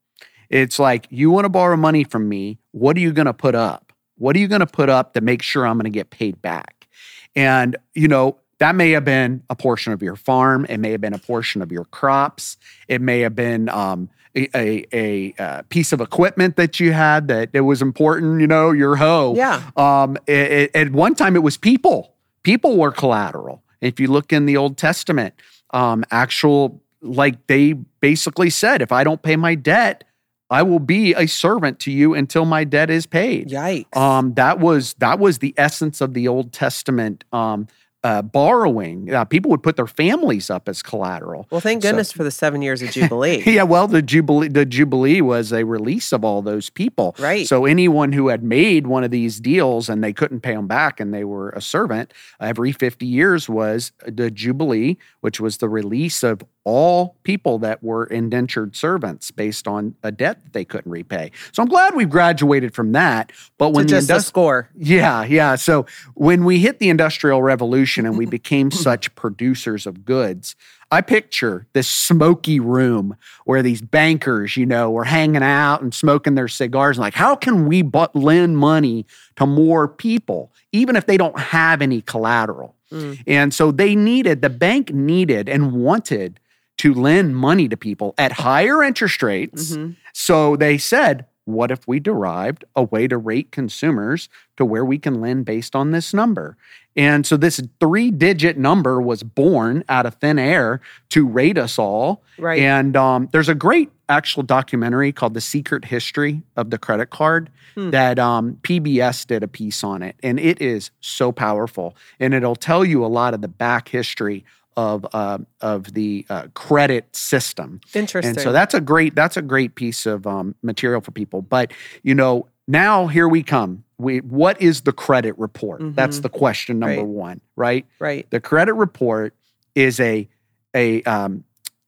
It's 0.49 0.79
like, 0.79 1.07
you 1.09 1.29
want 1.29 1.45
to 1.45 1.49
borrow 1.49 1.77
money 1.77 2.03
from 2.03 2.27
me. 2.27 2.57
What 2.71 2.97
are 2.97 3.01
you 3.01 3.11
going 3.11 3.27
to 3.27 3.33
put 3.33 3.53
up? 3.55 3.93
What 4.17 4.35
are 4.35 4.39
you 4.39 4.47
going 4.47 4.61
to 4.61 4.65
put 4.67 4.89
up 4.89 5.13
to 5.13 5.21
make 5.21 5.41
sure 5.41 5.65
I'm 5.65 5.75
going 5.77 5.83
to 5.85 5.89
get 5.89 6.09
paid 6.09 6.41
back? 6.41 6.87
And, 7.35 7.77
you 7.93 8.07
know, 8.07 8.37
that 8.57 8.75
may 8.75 8.91
have 8.91 9.05
been 9.05 9.43
a 9.49 9.55
portion 9.55 9.93
of 9.93 10.01
your 10.03 10.15
farm. 10.17 10.65
It 10.67 10.79
may 10.79 10.91
have 10.91 10.99
been 10.99 11.13
a 11.13 11.19
portion 11.19 11.61
of 11.61 11.71
your 11.71 11.85
crops. 11.85 12.57
It 12.89 13.01
may 13.01 13.21
have 13.21 13.35
been 13.35 13.69
um, 13.69 14.09
a, 14.35 14.47
a, 14.57 14.85
a, 14.93 15.33
uh, 15.43 15.61
piece 15.69 15.91
of 15.91 16.01
equipment 16.01 16.55
that 16.55 16.79
you 16.79 16.91
had 16.93 17.27
that 17.29 17.49
it 17.53 17.61
was 17.61 17.81
important, 17.81 18.41
you 18.41 18.47
know, 18.47 18.71
your 18.71 18.95
hoe. 18.95 19.33
Yeah. 19.35 19.61
Um, 19.75 20.17
it, 20.27 20.51
it- 20.51 20.75
at 20.75 20.91
one 20.91 21.15
time, 21.15 21.35
it 21.35 21.43
was 21.43 21.57
people. 21.57 22.13
People 22.43 22.77
were 22.77 22.91
collateral. 22.91 23.63
If 23.81 23.99
you 23.99 24.07
look 24.07 24.31
in 24.33 24.45
the 24.45 24.57
Old 24.57 24.77
Testament, 24.77 25.33
um, 25.71 26.03
actual 26.11 26.81
like 27.01 27.47
they 27.47 27.73
basically 28.01 28.49
said, 28.49 28.81
if 28.81 28.91
I 28.91 29.03
don't 29.03 29.21
pay 29.21 29.35
my 29.37 29.55
debt, 29.55 30.03
I 30.49 30.63
will 30.63 30.79
be 30.79 31.13
a 31.13 31.27
servant 31.27 31.79
to 31.81 31.91
you 31.91 32.13
until 32.13 32.43
my 32.43 32.63
debt 32.63 32.89
is 32.89 33.05
paid. 33.05 33.49
Yikes. 33.49 33.95
Um, 33.95 34.33
that 34.33 34.59
was 34.59 34.95
that 34.95 35.19
was 35.19 35.37
the 35.39 35.53
essence 35.57 36.01
of 36.01 36.13
the 36.13 36.27
Old 36.27 36.51
Testament 36.51 37.23
um, 37.31 37.67
uh, 38.03 38.21
borrowing. 38.21 39.13
Uh, 39.13 39.25
people 39.25 39.51
would 39.51 39.61
put 39.63 39.75
their 39.75 39.87
families 39.87 40.49
up 40.49 40.69
as 40.69 40.81
collateral. 40.81 41.47
well, 41.51 41.61
thank 41.61 41.83
so- 41.83 41.89
goodness 41.89 42.11
for 42.11 42.23
the 42.23 42.31
seven 42.31 42.61
years 42.61 42.81
of 42.81 42.91
Jubilee. 42.91 43.43
Yeah, 43.59 43.63
well, 43.63 43.87
the 43.87 44.01
jubilee 44.01 44.47
the 44.47 44.65
jubilee 44.65 45.21
was 45.21 45.51
a 45.51 45.63
release 45.65 46.11
of 46.13 46.23
all 46.23 46.41
those 46.41 46.69
people. 46.69 47.15
Right. 47.19 47.47
So 47.47 47.65
anyone 47.65 48.11
who 48.13 48.27
had 48.29 48.43
made 48.43 48.87
one 48.87 49.03
of 49.03 49.11
these 49.11 49.39
deals 49.39 49.89
and 49.89 50.03
they 50.03 50.13
couldn't 50.13 50.41
pay 50.41 50.53
them 50.53 50.67
back 50.67 50.99
and 50.99 51.13
they 51.13 51.23
were 51.23 51.49
a 51.49 51.61
servant, 51.61 52.13
every 52.39 52.71
50 52.71 53.05
years 53.05 53.49
was 53.49 53.91
the 54.05 54.29
jubilee, 54.31 54.97
which 55.21 55.39
was 55.39 55.57
the 55.57 55.67
release 55.67 56.23
of 56.23 56.43
all 56.63 57.15
people 57.23 57.57
that 57.59 57.81
were 57.83 58.05
indentured 58.05 58.75
servants 58.75 59.31
based 59.31 59.67
on 59.67 59.95
a 60.03 60.11
debt 60.11 60.43
that 60.43 60.53
they 60.53 60.63
couldn't 60.63 60.91
repay. 60.91 61.31
So 61.51 61.63
I'm 61.63 61.69
glad 61.69 61.95
we've 61.95 62.09
graduated 62.09 62.75
from 62.75 62.91
that. 62.91 63.31
But 63.57 63.69
when 63.73 63.87
the 63.87 63.97
a 63.97 64.19
score. 64.21 64.69
yeah, 64.77 65.23
yeah. 65.23 65.55
So 65.55 65.87
when 66.13 66.45
we 66.45 66.59
hit 66.59 66.77
the 66.79 66.89
Industrial 66.89 67.41
Revolution 67.41 67.88
and 67.97 68.17
we 68.17 68.25
became 68.39 68.71
such 68.71 69.13
producers 69.15 69.85
of 69.85 70.05
goods, 70.05 70.55
I 70.91 71.01
picture 71.01 71.67
this 71.73 71.87
smoky 71.87 72.59
room 72.59 73.15
where 73.45 73.61
these 73.61 73.81
bankers, 73.81 74.57
you 74.57 74.65
know, 74.65 74.89
were 74.89 75.03
hanging 75.03 75.43
out 75.43 75.81
and 75.81 75.93
smoking 75.93 76.35
their 76.35 76.47
cigars. 76.47 76.97
And 76.97 77.03
like, 77.03 77.13
how 77.13 77.35
can 77.35 77.67
we 77.67 77.81
but 77.81 78.15
lend 78.15 78.57
money 78.57 79.05
to 79.35 79.45
more 79.45 79.87
people, 79.87 80.51
even 80.71 80.95
if 80.95 81.05
they 81.05 81.17
don't 81.17 81.37
have 81.37 81.81
any 81.81 82.01
collateral? 82.01 82.75
Mm. 82.91 83.23
And 83.27 83.53
so 83.53 83.71
they 83.71 83.95
needed, 83.95 84.41
the 84.41 84.49
bank 84.49 84.91
needed 84.91 85.47
and 85.47 85.73
wanted 85.73 86.39
to 86.79 86.93
lend 86.93 87.35
money 87.35 87.67
to 87.67 87.77
people 87.77 88.15
at 88.17 88.31
higher 88.31 88.81
interest 88.81 89.21
rates. 89.21 89.73
Mhm. 89.75 89.95
So 90.13 90.55
they 90.55 90.77
said, 90.77 91.25
what 91.53 91.71
if 91.71 91.87
we 91.87 91.99
derived 91.99 92.63
a 92.75 92.83
way 92.83 93.07
to 93.07 93.17
rate 93.17 93.51
consumers 93.51 94.29
to 94.57 94.65
where 94.65 94.85
we 94.85 94.97
can 94.97 95.21
lend 95.21 95.45
based 95.45 95.75
on 95.75 95.91
this 95.91 96.13
number? 96.13 96.57
And 96.95 97.25
so 97.25 97.37
this 97.37 97.61
three 97.79 98.11
digit 98.11 98.57
number 98.57 99.01
was 99.01 99.23
born 99.23 99.83
out 99.87 100.05
of 100.05 100.15
thin 100.15 100.39
air 100.39 100.81
to 101.09 101.25
rate 101.25 101.57
us 101.57 101.79
all. 101.79 102.23
Right. 102.37 102.59
And 102.61 102.97
um, 102.97 103.29
there's 103.31 103.49
a 103.49 103.55
great 103.55 103.89
actual 104.09 104.43
documentary 104.43 105.11
called 105.11 105.33
The 105.33 105.41
Secret 105.41 105.85
History 105.85 106.41
of 106.55 106.71
the 106.71 106.77
Credit 106.77 107.09
Card 107.09 107.49
Hmm. 107.75 107.91
that 107.91 108.17
um, 108.17 108.57
PBS 108.63 109.27
did 109.27 109.43
a 109.43 109.47
piece 109.47 109.83
on 109.83 110.01
it. 110.01 110.15
And 110.23 110.39
it 110.39 110.59
is 110.61 110.89
so 111.01 111.31
powerful. 111.31 111.95
And 112.19 112.33
it'll 112.33 112.55
tell 112.55 112.83
you 112.83 113.05
a 113.05 113.07
lot 113.07 113.33
of 113.35 113.41
the 113.41 113.47
back 113.47 113.89
history 113.89 114.43
of, 114.79 115.05
uh, 115.13 115.37
of 115.59 115.93
the 115.93 116.25
uh, 116.29 116.47
credit 116.53 117.13
system. 117.15 117.81
Interesting. 117.93 118.29
And 118.35 118.39
so 118.41 118.51
that's 118.53 118.73
a 118.73 118.79
great 118.79 119.13
that's 119.13 119.35
a 119.35 119.41
great 119.41 119.75
piece 119.75 120.05
of 120.05 120.25
um, 120.25 120.55
material 120.63 121.01
for 121.01 121.11
people. 121.11 121.41
But 121.41 121.73
you 122.01 122.15
know, 122.15 122.47
now 122.67 123.07
here 123.07 123.27
we 123.27 123.43
come. 123.43 123.83
We 123.97 124.19
what 124.19 124.61
is 124.61 124.81
the 124.81 124.93
credit 124.93 125.37
report? 125.37 125.81
That's 125.95 126.19
Mhm. 126.19 126.21
the 126.21 126.29
question 126.29 126.79
number 126.79 127.01
Right. 127.01 127.05
one, 127.05 127.41
right? 127.57 127.85
right. 127.99 128.25
The 128.29 128.39
credit 128.39 128.73
report 128.73 129.33
is 129.75 129.99
a 129.99 130.27
a 130.73 131.03
um, 131.03 131.43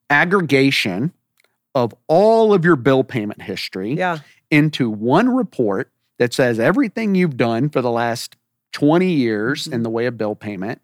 aggregation 0.10 1.12
of 1.74 1.94
all 2.08 2.54
of 2.54 2.66
your 2.66 2.76
bill 2.76 3.04
payment 3.04 3.42
history 3.42 3.94
Yeah. 3.94 4.18
into 4.50 4.90
one 4.90 5.30
report 5.34 5.90
that 6.20 6.34
says 6.34 6.60
everything 6.60 7.16
you've 7.16 7.38
done 7.38 7.70
for 7.70 7.82
the 7.82 7.90
last 7.92 8.36
20 8.74 9.12
years 9.14 9.68
Mhm. 9.68 9.74
in 9.74 9.84
the 9.84 9.90
way 9.90 10.06
of 10.08 10.18
bill 10.18 10.36
payment, 10.36 10.82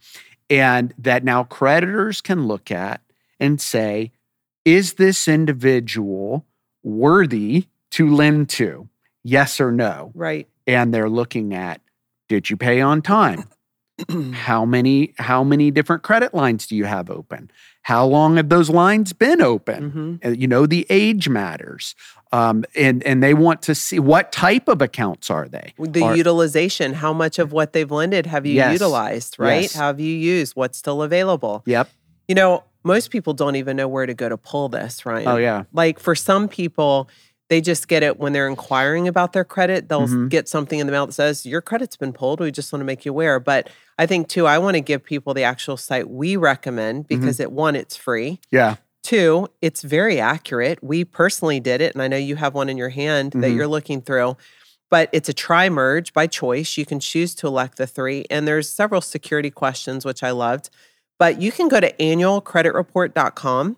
and 0.50 0.94
that 0.98 1.24
now 1.24 1.44
creditors 1.44 2.22
can 2.22 2.48
look 2.48 2.72
at 2.72 3.02
and 3.40 3.60
say, 3.60 4.12
is 4.66 4.94
this 4.94 5.28
individual 5.28 6.46
worthy 6.84 7.66
to 7.92 8.10
lend 8.10 8.50
to? 8.50 8.90
Yes 9.24 9.60
or 9.60 9.72
no? 9.72 10.12
Right. 10.14 10.48
And 10.66 10.94
they're 10.94 11.10
looking 11.10 11.54
at, 11.54 11.82
did 12.28 12.50
you 12.50 12.58
pay 12.58 12.82
on 12.82 13.02
time? 13.02 13.46
how 14.34 14.64
many 14.64 15.14
how 15.18 15.44
many 15.44 15.72
different 15.72 16.04
credit 16.04 16.34
lines 16.34 16.68
do 16.68 16.76
you 16.76 16.86
have 16.86 17.10
open 17.10 17.50
how 17.88 18.06
long 18.06 18.36
have 18.36 18.50
those 18.50 18.70
lines 18.70 19.14
been 19.14 19.42
open 19.54 19.82
hmm 19.92 20.16
uh, 20.26 20.34
you 20.42 20.48
know 20.54 20.66
the 20.66 20.86
age 20.90 21.26
matters 21.30 21.96
um, 22.34 22.66
and 22.76 22.98
and 23.10 23.24
they 23.24 23.34
want 23.34 23.62
to 23.62 23.74
see 23.74 24.00
what 24.00 24.26
type 24.46 24.68
of 24.68 24.82
accounts 24.82 25.30
are 25.30 25.48
they 25.48 25.68
The 25.80 26.04
Are- 26.04 26.16
utilization, 26.18 26.94
how 27.06 27.14
much 27.14 27.40
of 27.40 27.48
what 27.58 27.72
they've 27.74 27.90
lended 28.02 28.26
have 28.34 28.46
you 28.46 28.56
Yes. 28.56 28.74
utilized, 28.74 29.32
right? 29.40 29.62
Yes. 29.72 29.74
Have 29.74 29.98
you 30.02 30.14
used? 30.36 30.52
What's 30.60 30.78
still 30.78 31.02
available? 31.02 31.56
yep 31.66 31.88
You 32.28 32.36
know, 32.36 32.52
most 32.84 33.08
people 33.16 33.34
don't 33.42 33.56
even 33.62 33.74
know 33.80 33.88
where 33.96 34.06
to 34.06 34.14
go 34.24 34.28
to 34.30 34.38
pull 34.52 34.68
this, 34.70 35.06
right 35.06 35.28
oh 35.32 35.38
yeah 35.48 35.64
Like 35.82 36.00
for 36.00 36.16
some 36.16 36.48
people, 36.60 36.94
they 37.50 37.62
just 37.62 37.88
get 37.88 38.04
it 38.04 38.20
when 38.20 38.34
they're 38.34 38.48
inquiring 38.48 39.08
about 39.08 39.32
their 39.34 39.46
credit. 39.46 39.88
They'll 39.90 40.08
Mhm. 40.08 40.30
get 40.30 40.50
something 40.50 40.80
in 40.80 40.86
the 40.88 40.92
mail 40.92 41.06
that 41.06 41.14
says, 41.14 41.46
Your 41.46 41.62
credit's 41.62 41.96
been 41.96 42.12
pulled. 42.14 42.40
We 42.42 42.52
just 42.52 42.72
want 42.74 42.82
to 42.82 42.86
make 42.86 43.06
you 43.06 43.12
aware. 43.12 43.40
But 43.40 43.70
I 43.98 44.06
think, 44.06 44.28
too, 44.28 44.46
I 44.46 44.58
want 44.58 44.76
to 44.76 44.82
give 44.82 45.04
people 45.04 45.34
the 45.34 45.44
actual 45.44 45.78
site 45.78 46.10
we 46.10 46.36
recommend 46.36 47.06
Mm-hmm. 47.08 47.20
because 47.22 47.40
it 47.40 47.52
one, 47.52 47.76
it's 47.76 47.96
free. 47.96 48.40
yeah 48.52 48.76
Two, 49.04 49.48
it's 49.62 49.84
very 49.84 50.20
accurate. 50.20 50.80
We 50.84 51.06
personally 51.06 51.62
did 51.62 51.80
it, 51.80 51.94
and 51.94 52.02
I 52.02 52.10
know 52.10 52.18
you 52.18 52.36
have 52.36 52.54
one 52.54 52.68
in 52.68 52.76
your 52.76 52.90
hand 52.90 53.32
that 53.32 53.52
Mhm. 53.52 53.56
you're 53.56 53.68
looking 53.68 54.02
through. 54.02 54.36
But 54.90 55.10
it's 55.14 55.30
a 55.30 55.34
tri 55.34 55.70
merge 55.70 56.12
by 56.14 56.28
choice. 56.28 56.78
You 56.78 56.86
can 56.86 57.00
choose 57.00 57.34
to 57.36 57.48
elect 57.48 57.78
the 57.78 57.88
three, 57.88 58.26
and 58.30 58.46
there's 58.46 58.70
several 58.70 59.00
security 59.00 59.50
questions, 59.50 60.04
which 60.04 60.24
I 60.24 60.32
loved. 60.32 60.70
But 61.20 61.42
you 61.42 61.52
can 61.54 61.70
go 61.70 61.80
to 61.80 61.92
annualcreditreport.com. 61.94 63.78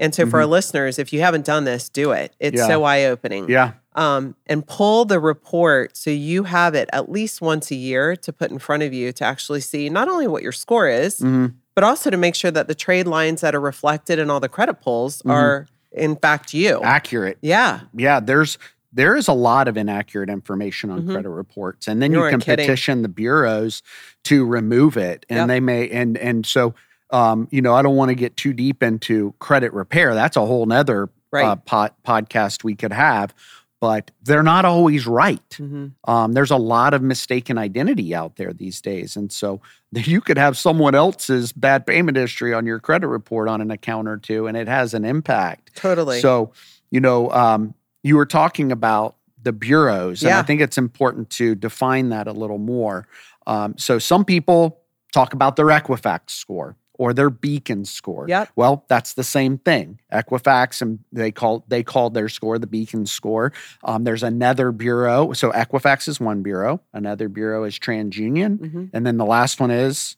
And 0.00 0.14
so, 0.14 0.26
for 0.26 0.40
our 0.40 0.46
listeners, 0.46 0.98
if 0.98 1.12
you 1.12 1.20
haven't 1.20 1.44
done 1.44 1.64
this, 1.64 1.88
do 1.88 2.10
it. 2.10 2.34
It's 2.40 2.60
Mm-hmm. 2.60 2.68
Yeah. 2.70 2.74
so 2.74 2.84
eye 2.84 3.04
opening. 3.04 3.48
yeah 3.48 3.72
Um, 3.94 4.34
and 4.46 4.66
pull 4.66 5.04
the 5.04 5.20
report 5.20 5.96
so 5.96 6.10
you 6.10 6.44
have 6.44 6.74
it 6.74 6.88
at 6.92 7.10
least 7.10 7.40
once 7.40 7.70
a 7.70 7.76
year 7.76 8.16
to 8.16 8.32
put 8.32 8.50
in 8.50 8.58
front 8.58 8.82
of 8.82 8.92
you 8.92 9.12
to 9.12 9.24
actually 9.24 9.60
see 9.60 9.88
not 9.88 10.08
only 10.08 10.26
what 10.26 10.42
your 10.42 10.50
score 10.52 10.88
is, 10.88 11.20
Mhm. 11.20 11.54
but 11.76 11.84
also 11.84 12.10
to 12.10 12.16
make 12.16 12.34
sure 12.34 12.50
that 12.50 12.66
the 12.66 12.74
trade 12.74 13.06
lines 13.06 13.40
that 13.40 13.54
are 13.54 13.60
reflected 13.60 14.18
in 14.18 14.30
all 14.30 14.40
the 14.40 14.48
credit 14.48 14.80
pulls 14.80 15.22
Mhm. 15.22 15.30
are 15.30 15.66
in 15.92 16.16
fact 16.16 16.52
you. 16.52 16.80
accurate 16.82 17.38
yeah. 17.40 17.80
yeah 17.94 18.18
there's 18.18 18.58
there 18.92 19.16
is 19.16 19.26
a 19.28 19.32
lot 19.32 19.66
of 19.68 19.76
inaccurate 19.76 20.28
information 20.30 20.88
on 20.90 21.02
Mhm. 21.02 21.12
credit 21.12 21.28
reports 21.30 21.86
and 21.88 22.00
then 22.02 22.12
You 22.12 22.24
you, 22.24 22.30
can 22.30 22.40
kidding. 22.40 22.64
petition 22.66 23.02
the 23.02 23.08
bureaus 23.08 23.80
to 24.24 24.44
remove 24.44 24.96
it 24.96 25.24
and 25.28 25.38
Yep. 25.38 25.48
they 25.48 25.60
may 25.60 25.88
and 25.88 26.16
and 26.18 26.44
so 26.46 26.74
um, 27.10 27.48
you 27.50 27.60
know 27.62 27.74
i 27.74 27.82
don't 27.82 27.96
want 27.96 28.08
to 28.08 28.14
get 28.14 28.36
too 28.36 28.52
deep 28.52 28.82
into 28.82 29.34
credit 29.38 29.72
repair 29.72 30.14
that's 30.14 30.36
a 30.36 30.44
whole 30.46 30.66
nother 30.66 31.04
uh, 31.04 31.06
Right. 31.30 31.64
pod, 31.64 31.92
podcast 32.06 32.62
we 32.64 32.74
could 32.74 32.92
have 32.92 33.34
but 33.80 34.10
they're 34.22 34.42
not 34.44 34.64
always 34.64 35.06
right 35.06 35.48
Mhm. 35.60 35.92
um, 36.08 36.32
there's 36.32 36.50
a 36.52 36.56
lot 36.56 36.94
of 36.94 37.02
mistaken 37.02 37.58
identity 37.58 38.14
out 38.14 38.36
there 38.36 38.52
these 38.52 38.80
days 38.80 39.16
and 39.16 39.30
so 39.32 39.60
you 39.92 40.20
could 40.20 40.38
have 40.38 40.56
someone 40.56 40.94
else's 40.94 41.52
bad 41.52 41.86
payment 41.86 42.16
history 42.16 42.54
on 42.54 42.66
your 42.66 42.78
credit 42.80 43.08
report 43.08 43.48
on 43.48 43.60
an 43.60 43.70
account 43.70 44.08
or 44.08 44.16
two 44.16 44.46
and 44.46 44.56
it 44.56 44.68
has 44.68 44.94
an 44.94 45.04
impact 45.04 45.74
Totally. 45.76 46.20
so, 46.20 46.52
you 46.90 47.00
know, 47.00 47.30
um, 47.32 47.74
you 48.04 48.16
were 48.16 48.26
talking 48.26 48.70
about 48.70 49.16
the 49.42 49.52
bureaus, 49.52 50.22
and 50.22 50.32
I 50.32 50.42
think 50.42 50.60
it's 50.62 50.78
important 50.78 51.28
to 51.30 51.54
define 51.54 52.08
that 52.10 52.26
a 52.28 52.32
little 52.32 52.56
more. 52.58 53.06
Um, 53.46 53.74
so, 53.76 53.98
some 53.98 54.24
people 54.24 54.80
talk 55.12 55.34
about 55.34 55.56
their 55.56 55.66
Equifax 55.66 56.30
score 56.30 56.76
or 56.98 57.12
their 57.12 57.30
Beacon 57.30 57.84
score. 57.84 58.26
Yep. 58.28 58.50
Well, 58.56 58.84
that's 58.88 59.14
the 59.14 59.24
same 59.24 59.58
thing. 59.58 60.00
Equifax 60.12 60.80
and 60.80 61.00
they 61.12 61.30
call 61.32 61.64
they 61.68 61.82
call 61.82 62.10
their 62.10 62.28
score 62.28 62.58
the 62.58 62.66
Beacon 62.66 63.06
score. 63.06 63.52
Um, 63.82 64.04
there's 64.04 64.22
another 64.22 64.70
bureau. 64.72 65.32
So 65.32 65.50
Equifax 65.52 66.08
is 66.08 66.20
one 66.20 66.42
bureau. 66.42 66.80
Another 66.92 67.28
bureau 67.28 67.64
is 67.64 67.78
TransUnion, 67.78 68.58
Mhm. 68.58 68.90
and 68.92 69.06
then 69.06 69.16
the 69.16 69.26
last 69.26 69.60
one 69.60 69.70
is 69.70 70.16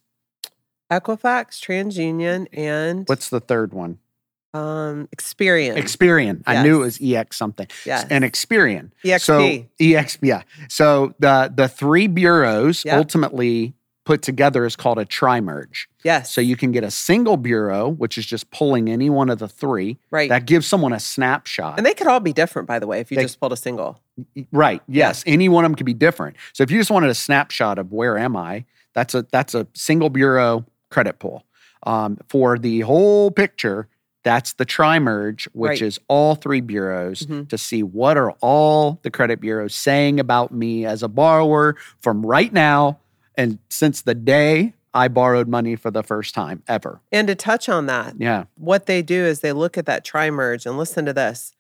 Equifax, 0.90 1.59
TransUnion, 1.61 2.47
and 2.52 3.09
what's 3.09 3.28
the 3.30 3.40
third 3.40 3.73
one? 3.73 3.99
um, 4.54 5.06
Experian. 5.14 5.76
Experian. 5.76 6.42
I 6.47 6.62
knew 6.62 6.80
it 6.80 6.85
was 6.85 6.99
EX 7.02 7.37
something. 7.37 7.66
yes. 7.85 8.06
and 8.09 8.25
Experian. 8.25 8.90
EXP. 9.04 9.21
So 9.21 9.38
EXP, 9.78 10.18
yeah. 10.23 10.42
So 10.71 11.14
the 11.18 11.52
the 11.54 11.68
three 11.68 12.06
bureaus 12.06 12.83
Yep. 12.85 12.97
ultimately 12.97 13.75
put 14.06 14.22
together 14.22 14.64
is 14.64 14.76
called 14.76 14.98
a 14.98 15.04
tri-merge. 15.04 15.88
yes. 16.04 16.32
So 16.32 16.40
you 16.40 16.56
can 16.56 16.72
get 16.72 16.84
a 16.84 16.90
single 16.90 17.36
bureau, 17.36 17.88
which 17.88 18.16
is 18.16 18.25
just 18.25 18.50
pulling 18.50 18.88
any 18.88 19.10
one 19.10 19.28
of 19.28 19.38
the 19.40 19.48
three. 19.48 19.98
right. 20.10 20.30
That 20.30 20.46
gives 20.46 20.66
someone 20.66 20.94
a 20.94 21.00
snapshot. 21.00 21.76
and 21.76 21.84
they 21.84 21.92
could 21.92 22.06
all 22.06 22.20
be 22.20 22.32
different, 22.32 22.68
by 22.68 22.78
the 22.78 22.86
way, 22.86 23.00
if 23.00 23.10
you 23.10 23.16
They- 23.16 23.25
just 23.25 23.38
pulled 23.40 23.52
a 23.52 23.56
single. 23.56 24.00
right. 24.52 24.80
Yes. 24.88 25.22
Any 25.26 25.48
one 25.50 25.64
of 25.66 25.70
them 25.72 25.76
could 25.76 25.84
be 25.86 25.92
different. 25.92 26.36
So 26.54 26.62
if 26.62 26.70
you 26.70 26.78
just 26.78 26.90
wanted 26.90 27.10
a 27.10 27.14
snapshot 27.14 27.78
of 27.78 27.92
where 27.92 28.16
am 28.16 28.36
I, 28.36 28.64
that's 28.94 29.14
a 29.14 29.26
that's 29.30 29.54
a 29.54 29.66
single 29.75 30.08
bureau 30.08 30.64
credit 30.90 31.18
pull. 31.18 31.44
Um, 31.82 32.16
for 32.28 32.58
the 32.58 32.80
whole 32.80 33.30
picture, 33.30 33.88
that's 34.22 34.54
the 34.54 34.64
tri-merge, 34.64 35.48
which 35.52 35.68
Right. 35.80 35.82
is 35.82 35.98
all 36.08 36.34
three 36.36 36.60
bureaus 36.60 37.22
Mhm. 37.22 37.48
to 37.48 37.58
see 37.58 37.82
what 37.82 38.16
are 38.16 38.30
all 38.40 38.98
the 39.02 39.10
credit 39.10 39.40
bureaus 39.40 39.75
saying 39.75 40.18
about 40.18 40.52
me 40.52 40.84
as 40.86 41.02
a 41.02 41.08
borrower 41.08 41.76
from 42.00 42.25
right 42.25 42.52
now 42.52 42.98
and 43.37 43.59
since 43.69 44.02
the 44.02 44.14
day 44.14 44.73
I 44.95 45.09
borrowed 45.09 45.47
money 45.49 45.76
for 45.76 45.90
the 45.90 46.02
first 46.02 46.35
time 46.35 46.62
ever. 46.66 47.00
And 47.12 47.28
to 47.28 47.35
touch 47.35 47.69
on 47.69 47.87
that, 47.87 48.14
Yeah. 48.19 48.45
what 48.57 48.87
they 48.87 49.02
do 49.02 49.25
is 49.25 49.40
they 49.40 49.52
look 49.52 49.76
at 49.76 49.85
that 49.87 50.05
tri 50.05 50.31
merge 50.31 50.64
and 50.64 50.78
listen 50.78 51.05
to 51.05 51.12
this. 51.12 51.52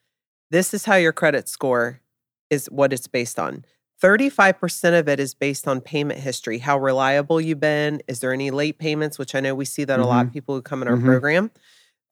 This 0.50 0.72
is 0.72 0.86
how 0.86 0.94
your 0.96 1.12
credit 1.12 1.48
score 1.48 2.00
is 2.48 2.66
what 2.70 2.92
it's 2.92 3.06
based 3.08 3.38
on. 3.38 3.64
35% 4.02 4.98
of 4.98 5.08
it 5.08 5.18
is 5.20 5.34
based 5.34 5.66
on 5.68 5.80
payment 5.80 6.20
history, 6.20 6.58
how 6.58 6.78
reliable 6.78 7.40
you've 7.40 7.60
been. 7.60 8.00
Is 8.08 8.20
there 8.20 8.32
any 8.32 8.50
late 8.50 8.78
payments? 8.78 9.18
Which 9.18 9.34
I 9.34 9.40
know 9.40 9.54
we 9.54 9.64
see 9.64 9.84
that 9.84 9.98
a 10.00 10.06
lot 10.06 10.26
of 10.26 10.32
people 10.32 10.54
who 10.54 10.62
come 10.62 10.80
in 10.82 10.88
our 10.88 10.96
Mhm. 10.96 11.04
program. 11.04 11.50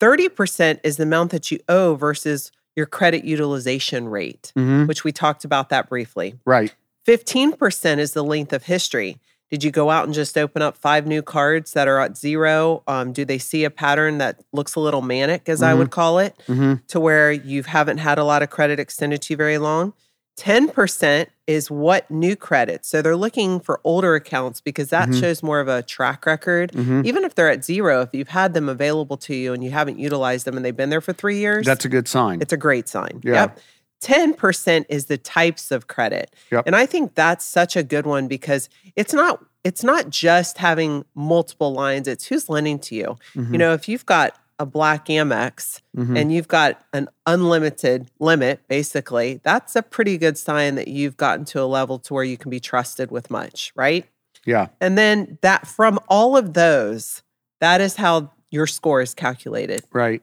30% 0.00 0.80
is 0.82 0.96
the 0.96 1.02
amount 1.04 1.30
that 1.30 1.50
you 1.50 1.58
owe 1.68 1.94
versus 1.94 2.50
your 2.76 2.86
credit 2.86 3.24
utilization 3.24 4.08
rate, 4.08 4.52
Mhm. 4.56 4.88
which 4.88 5.04
we 5.04 5.12
talked 5.12 5.44
about 5.44 5.68
that 5.68 5.88
briefly. 5.88 6.34
Right. 6.44 6.74
15% 7.04 8.00
is 8.00 8.12
the 8.12 8.24
length 8.24 8.52
of 8.52 8.64
history. 8.64 9.18
Did 9.54 9.62
you 9.62 9.70
go 9.70 9.88
out 9.88 10.04
and 10.04 10.12
just 10.12 10.36
open 10.36 10.62
up 10.62 10.76
five 10.76 11.06
new 11.06 11.22
cards 11.22 11.74
that 11.74 11.86
are 11.86 12.00
at 12.00 12.16
zero? 12.16 12.82
Um, 12.88 13.12
do 13.12 13.24
they 13.24 13.38
see 13.38 13.62
a 13.62 13.70
pattern 13.70 14.18
that 14.18 14.40
looks 14.52 14.74
a 14.74 14.80
little 14.80 15.00
manic, 15.00 15.48
as 15.48 15.62
I 15.62 15.74
would 15.74 15.90
call 15.92 16.18
it, 16.18 16.34
hmm 16.48 16.74
to 16.88 16.98
where 16.98 17.30
you 17.30 17.62
haven't 17.62 17.98
had 17.98 18.18
a 18.18 18.24
lot 18.24 18.42
of 18.42 18.50
credit 18.50 18.80
extended 18.80 19.22
to 19.22 19.32
you 19.34 19.36
very 19.36 19.58
long? 19.58 19.92
10% 20.36 21.26
is 21.46 21.70
what 21.70 22.10
new 22.10 22.34
credit. 22.34 22.84
So 22.84 23.00
they're 23.00 23.14
looking 23.16 23.60
for 23.60 23.80
older 23.84 24.16
accounts 24.16 24.60
because 24.60 24.88
that 24.90 25.08
Mhm. 25.10 25.20
shows 25.20 25.40
more 25.42 25.60
of 25.60 25.68
a 25.68 25.82
track 25.82 26.26
record. 26.26 26.72
hmm 26.74 27.02
Even 27.04 27.22
if 27.24 27.36
they're 27.36 27.48
at 27.50 27.64
zero, 27.64 28.00
if 28.02 28.08
you've 28.12 28.28
had 28.28 28.54
them 28.54 28.68
available 28.68 29.16
to 29.18 29.34
you 29.36 29.52
and 29.52 29.62
you 29.62 29.70
haven't 29.70 29.98
utilized 30.00 30.46
them 30.46 30.56
and 30.56 30.64
they've 30.64 30.76
been 30.76 30.90
there 30.90 31.00
for 31.00 31.12
three 31.12 31.38
years, 31.38 31.64
That's 31.64 31.84
a 31.84 31.88
good 31.88 32.08
sign. 32.08 32.40
it's 32.42 32.52
a 32.52 32.56
great 32.56 32.88
sign. 32.88 33.20
Yeah. 33.22 33.34
Yep. 33.34 33.58
10% 34.04 34.84
is 34.88 35.06
the 35.06 35.16
types 35.18 35.70
of 35.70 35.88
credit. 35.88 36.34
Yep. 36.52 36.64
And 36.66 36.76
I 36.76 36.86
think 36.86 37.14
that's 37.14 37.44
such 37.44 37.74
a 37.76 37.82
good 37.82 38.06
one 38.06 38.28
because 38.28 38.68
it's 38.96 39.14
not 39.14 39.44
it's 39.64 39.82
not 39.82 40.10
just 40.10 40.58
having 40.58 41.06
multiple 41.14 41.72
lines, 41.72 42.06
it's 42.06 42.26
who's 42.26 42.50
lending 42.50 42.78
to 42.78 42.94
you. 42.94 43.16
You 43.34 43.42
Mhm. 43.44 43.50
know, 43.58 43.72
if 43.72 43.88
you've 43.88 44.04
got 44.04 44.36
a 44.58 44.66
black 44.66 45.06
Amex 45.06 45.80
Mhm. 45.96 46.18
and 46.20 46.30
you've 46.30 46.48
got 46.48 46.82
an 46.92 47.08
unlimited 47.24 48.10
limit, 48.20 48.60
basically, 48.68 49.40
that's 49.42 49.74
a 49.74 49.80
pretty 49.82 50.18
good 50.18 50.36
sign 50.36 50.74
that 50.74 50.88
you've 50.88 51.16
gotten 51.16 51.46
to 51.46 51.62
a 51.62 51.64
level 51.64 51.98
to 52.00 52.12
where 52.12 52.24
you 52.24 52.36
can 52.36 52.50
be 52.50 52.60
trusted 52.60 53.10
with 53.10 53.30
much, 53.30 53.72
right? 53.74 54.04
yeah. 54.44 54.66
And 54.82 54.98
then 54.98 55.38
that 55.40 55.66
from 55.66 55.98
all 56.08 56.36
of 56.36 56.52
those, 56.52 57.22
that 57.62 57.80
is 57.80 57.96
how 57.96 58.32
your 58.50 58.66
score 58.66 59.00
is 59.00 59.14
calculated. 59.14 59.82
Right. 59.94 60.20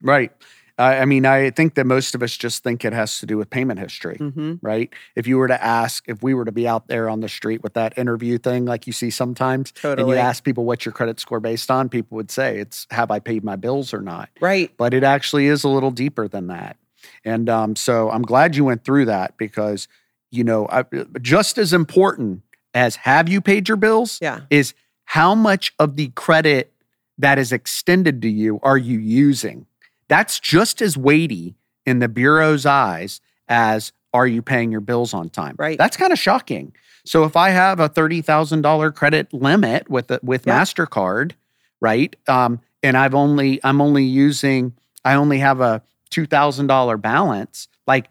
Right. 0.00 0.32
I 0.78 0.98
I 1.00 1.04
mean, 1.04 1.26
I 1.26 1.50
think 1.50 1.74
that 1.74 1.84
most 1.86 2.14
of 2.14 2.22
us 2.22 2.36
just 2.36 2.62
think 2.62 2.84
it 2.84 2.92
has 2.92 3.18
to 3.18 3.26
do 3.26 3.36
with 3.36 3.50
payment 3.50 3.80
history. 3.80 4.16
hmm 4.16 4.54
right? 4.62 4.92
If 5.16 5.26
you 5.26 5.36
were 5.38 5.48
to 5.48 5.62
ask, 5.62 6.04
if 6.08 6.22
we 6.22 6.34
were 6.34 6.44
to 6.44 6.52
be 6.52 6.66
out 6.68 6.88
there 6.88 7.08
on 7.08 7.20
the 7.20 7.28
street 7.28 7.62
with 7.62 7.74
that 7.74 7.96
interview 7.98 8.38
thing, 8.38 8.64
like 8.64 8.86
you 8.86 8.92
see 8.92 9.10
sometimes, 9.10 9.72
and 9.82 10.08
you 10.08 10.14
ask 10.16 10.44
people 10.44 10.64
what's 10.64 10.84
your 10.84 10.92
credit 10.92 11.20
score 11.20 11.40
based 11.40 11.70
on, 11.70 11.88
people 11.88 12.16
would 12.16 12.30
say 12.30 12.58
it's 12.58 12.86
have 12.90 13.10
I 13.10 13.18
paid 13.18 13.44
my 13.44 13.56
bills 13.56 13.92
or 13.92 14.00
not. 14.00 14.28
Right. 14.40 14.70
But 14.76 14.94
it 14.94 15.04
actually 15.04 15.46
is 15.46 15.64
a 15.64 15.68
little 15.68 15.90
deeper 15.90 16.28
than 16.28 16.46
that. 16.48 16.76
And 17.24 17.48
um, 17.48 17.76
so 17.76 18.10
I'm 18.10 18.22
glad 18.22 18.56
you 18.56 18.64
went 18.64 18.84
through 18.84 19.06
that 19.06 19.36
because, 19.36 19.88
you 20.30 20.44
know, 20.44 20.66
I, 20.70 20.84
just 21.20 21.58
as 21.58 21.72
important 21.72 22.42
as 22.74 22.96
have 22.96 23.28
you 23.28 23.40
paid 23.40 23.68
your 23.68 23.76
bills 23.76 24.18
Yeah. 24.20 24.40
is 24.50 24.74
how 25.04 25.34
much 25.34 25.72
of 25.78 25.96
the 25.96 26.08
credit 26.08 26.72
that 27.16 27.38
is 27.38 27.50
extended 27.52 28.20
to 28.22 28.28
you 28.28 28.60
are 28.62 28.76
you 28.78 28.98
using? 28.98 29.66
That's 30.08 30.40
just 30.40 30.80
as 30.82 30.96
weighty 30.96 31.54
in 31.86 31.98
the 31.98 32.08
Bureau's 32.08 32.66
eyes 32.66 33.20
as 33.48 33.92
are 34.14 34.26
you 34.26 34.42
paying 34.42 34.70
your 34.72 34.80
bills 34.80 35.12
on 35.14 35.28
time? 35.28 35.54
Right. 35.58 35.76
That's 35.78 35.96
kind 35.96 36.12
of 36.12 36.18
shocking. 36.18 36.72
So 37.04 37.24
if 37.24 37.36
I 37.36 37.50
have 37.50 37.80
a 37.80 37.88
$30,000 37.88 38.94
credit 38.94 39.32
limit 39.32 39.88
with 39.90 40.08
the, 40.08 40.20
with 40.22 40.46
Yeah. 40.46 40.60
Mastercard, 40.60 41.32
right? 41.80 42.14
Um, 42.26 42.60
and 42.82 42.96
I've 42.96 43.14
only 43.14 43.60
I'm 43.64 43.80
only 43.80 44.04
using 44.04 44.72
I 45.04 45.14
only 45.14 45.38
have 45.38 45.60
a 45.60 45.82
$2,000 46.10 47.00
balance, 47.00 47.68
like 47.86 48.08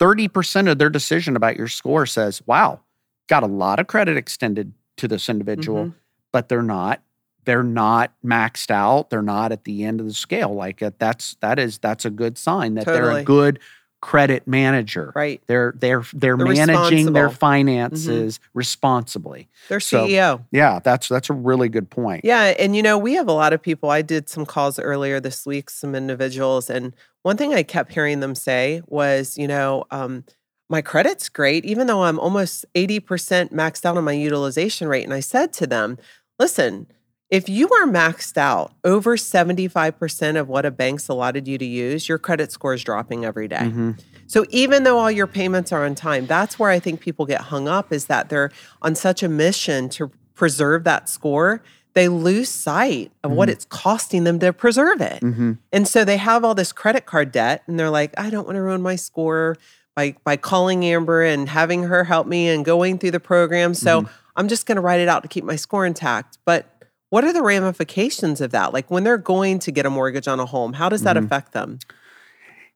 30% 0.00 0.70
of 0.70 0.78
their 0.78 0.90
decision 0.90 1.34
about 1.36 1.56
your 1.56 1.68
score 1.68 2.06
says, 2.06 2.42
"Wow, 2.46 2.80
got 3.28 3.42
a 3.42 3.46
lot 3.46 3.78
of 3.80 3.86
credit 3.86 4.16
extended 4.16 4.72
to 4.98 5.08
this 5.08 5.28
individual." 5.28 5.86
Mhm. 5.86 5.94
but 6.32 6.48
they're 6.50 6.62
not 6.62 7.00
they're 7.48 7.62
not 7.62 8.12
maxed 8.24 8.70
out 8.70 9.08
they're 9.08 9.22
not 9.22 9.50
at 9.52 9.64
the 9.64 9.82
end 9.84 10.00
of 10.00 10.06
the 10.06 10.12
scale 10.12 10.54
like 10.54 10.82
uh, 10.82 10.90
that's 10.98 11.34
that 11.40 11.58
is 11.58 11.78
that's 11.78 12.04
a 12.04 12.10
good 12.10 12.36
sign 12.36 12.74
that 12.74 12.84
they're 12.84 13.10
a 13.10 13.24
good 13.24 13.58
credit 14.00 14.46
manager 14.46 15.12
Right. 15.16 15.42
they're 15.48 15.72
they're 15.76 16.04
they're, 16.12 16.36
They're 16.36 16.46
managing 16.46 17.12
their 17.14 17.30
finances 17.30 18.38
responsibly 18.54 19.48
Their 19.68 19.80
So- 19.80 20.06
CEO. 20.06 20.44
yeah 20.52 20.78
that's 20.84 21.08
that's 21.08 21.30
a 21.30 21.32
really 21.32 21.68
good 21.68 21.90
point 21.90 22.24
Yeah. 22.24 22.54
And, 22.58 22.76
you 22.76 22.82
know, 22.82 22.96
we 22.98 23.14
have 23.14 23.26
a 23.28 23.32
lot 23.32 23.52
of 23.52 23.60
people. 23.62 23.90
I 23.90 24.02
did 24.02 24.28
some 24.28 24.44
calls 24.46 24.78
earlier 24.78 25.18
this 25.20 25.44
week, 25.46 25.70
some 25.70 25.94
individuals. 25.94 26.68
And 26.70 26.94
one 27.22 27.36
thing 27.36 27.54
I 27.54 27.62
kept 27.62 27.92
hearing 27.92 28.20
them 28.20 28.34
say 28.34 28.82
was, 28.86 29.36
you 29.38 29.48
know, 29.48 29.84
um, 29.90 30.24
my 30.70 30.80
credit's 30.82 31.28
great, 31.28 31.64
even 31.64 31.86
though 31.86 32.04
I'm 32.04 32.18
almost 32.20 32.66
80% 32.74 33.52
maxed 33.52 33.84
out 33.86 33.96
on 33.96 34.04
my 34.04 34.12
utilization 34.12 34.86
rate. 34.88 35.04
And 35.04 35.14
I 35.14 35.20
said 35.20 35.52
to 35.54 35.66
them, 35.66 35.98
listen, 36.38 36.86
if 37.30 37.48
you 37.48 37.68
are 37.68 37.86
maxed 37.86 38.36
out 38.38 38.72
over 38.84 39.16
75% 39.16 40.40
of 40.40 40.48
what 40.48 40.64
a 40.64 40.70
bank's 40.70 41.08
allotted 41.08 41.46
you 41.46 41.58
to 41.58 41.64
use, 41.64 42.08
your 42.08 42.18
credit 42.18 42.50
score 42.52 42.74
is 42.74 42.82
dropping 42.82 43.24
every 43.24 43.48
day. 43.48 43.56
Mhm. 43.72 43.98
So 44.26 44.44
even 44.50 44.84
though 44.84 44.98
all 44.98 45.10
your 45.10 45.26
payments 45.26 45.72
are 45.72 45.84
on 45.84 45.94
time, 45.94 46.26
that's 46.26 46.58
where 46.58 46.70
I 46.70 46.78
think 46.78 47.00
people 47.00 47.26
get 47.26 47.42
hung 47.42 47.68
up 47.68 47.92
is 47.92 48.06
that 48.06 48.28
they're 48.28 48.50
on 48.82 48.94
such 48.94 49.22
a 49.22 49.28
mission 49.28 49.88
to 49.90 50.10
preserve 50.34 50.84
that 50.84 51.08
score, 51.08 51.62
they 51.94 52.08
lose 52.08 52.48
sight 52.48 53.10
of 53.24 53.32
what 53.32 53.48
it's 53.48 53.64
costing 53.64 54.24
them 54.24 54.38
to 54.38 54.52
preserve 54.52 55.00
it. 55.00 55.20
Mhm. 55.20 55.58
And 55.72 55.88
so 55.88 56.04
they 56.04 56.16
have 56.18 56.44
all 56.44 56.54
this 56.54 56.72
credit 56.72 57.06
card 57.06 57.32
debt 57.32 57.62
and 57.66 57.78
they're 57.78 57.90
like, 57.90 58.12
I 58.16 58.30
don't 58.30 58.46
want 58.46 58.56
to 58.56 58.62
ruin 58.62 58.82
my 58.82 58.94
score 58.96 59.56
by 59.96 60.14
by 60.24 60.36
calling 60.36 60.84
Amber 60.84 61.22
and 61.22 61.48
having 61.48 61.84
her 61.84 62.04
help 62.04 62.26
me 62.26 62.48
and 62.48 62.64
going 62.64 62.98
through 62.98 63.10
the 63.10 63.20
program. 63.20 63.74
So 63.74 64.06
I'm 64.36 64.46
just 64.46 64.64
going 64.66 64.76
to 64.76 64.82
write 64.82 65.00
it 65.00 65.08
out 65.08 65.22
to 65.22 65.28
keep 65.28 65.42
my 65.42 65.56
score 65.56 65.84
intact. 65.84 66.38
But 66.44 66.66
what 67.10 67.24
are 67.24 67.32
the 67.32 67.42
ramifications 67.42 68.40
of 68.40 68.50
that? 68.50 68.72
Like 68.72 68.90
when 68.90 69.04
they're 69.04 69.16
going 69.18 69.58
to 69.60 69.72
get 69.72 69.86
a 69.86 69.90
mortgage 69.90 70.28
on 70.28 70.40
a 70.40 70.46
home, 70.46 70.74
how 70.74 70.88
does 70.88 71.02
that 71.02 71.16
Mhm. 71.16 71.24
affect 71.24 71.52
them? 71.52 71.78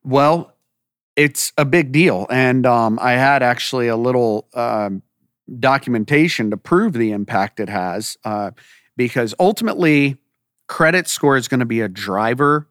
Well, 0.05 0.55
it's 1.17 1.53
a 1.59 1.65
big 1.65 1.93
deal. 1.93 2.27
And 2.31 2.65
um, 2.67 2.99
I 3.01 3.13
had 3.13 3.43
actually 3.43 3.89
a 3.89 3.97
little 3.97 4.49
um, 4.55 5.03
documentation 5.59 6.51
to 6.51 6.57
prove 6.57 6.95
the 6.95 7.13
impact 7.13 7.61
it 7.61 7.69
has 7.69 8.17
uh, 8.25 8.53
because 8.97 9.35
ultimately, 9.39 10.17
credit 10.69 11.07
score 11.09 11.37
is 11.37 11.49
going 11.49 11.61
to 11.61 11.67
be 11.67 11.81
a 11.83 11.89
driver 11.89 12.67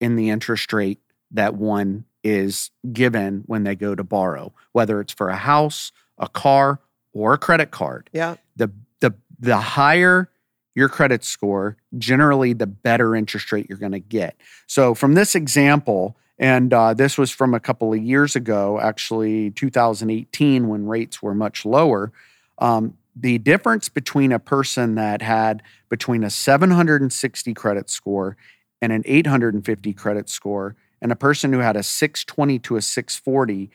in 0.00 0.14
the 0.16 0.30
interest 0.30 0.72
rate 0.72 1.00
that 1.32 1.54
one 1.54 2.04
is 2.22 2.70
given 2.92 3.42
when 3.46 3.64
they 3.64 3.74
go 3.74 3.94
to 3.94 4.04
borrow, 4.04 4.52
whether 4.72 5.00
it's 5.00 5.12
for 5.12 5.28
a 5.30 5.36
house, 5.36 5.90
a 6.18 6.28
car, 6.28 6.80
or 7.12 7.32
a 7.32 7.38
credit 7.38 7.70
card 7.72 8.08
Yeah. 8.12 8.36
the 8.54 8.70
the 9.00 9.14
the 9.40 9.56
higher 9.56 10.30
your 10.74 10.88
credit 10.88 11.24
score, 11.24 11.76
generally 11.98 12.52
the 12.52 12.66
better 12.66 13.16
interest 13.16 13.50
rate 13.52 13.66
you're 13.68 13.78
going 13.78 13.92
to 13.92 13.98
get. 13.98 14.36
So 14.66 14.94
from 14.94 15.14
this 15.14 15.34
example, 15.34 16.16
and 16.38 16.72
uh, 16.72 16.94
this 16.94 17.18
was 17.18 17.30
from 17.30 17.52
a 17.54 17.60
couple 17.60 17.92
of 17.92 18.02
years 18.02 18.34
ago, 18.34 18.80
actually 18.80 19.50
2018, 19.50 20.68
when 20.68 20.86
rates 20.86 21.22
were 21.22 21.34
much 21.34 21.66
lower. 21.66 22.12
Um, 22.58 22.96
the 23.14 23.38
difference 23.38 23.88
between 23.88 24.32
a 24.32 24.38
person 24.38 24.94
that 24.94 25.20
had 25.20 25.62
between 25.88 26.24
a 26.24 26.30
760 26.30 27.52
credit 27.54 27.90
score 27.90 28.36
and 28.80 28.92
an 28.92 29.02
850 29.04 29.92
credit 29.92 30.30
score, 30.30 30.76
and 31.02 31.12
a 31.12 31.16
person 31.16 31.52
who 31.52 31.58
had 31.58 31.76
a 31.76 31.82
620 31.82 32.58
to 32.60 32.76
a 32.76 32.82
640, 32.82 33.70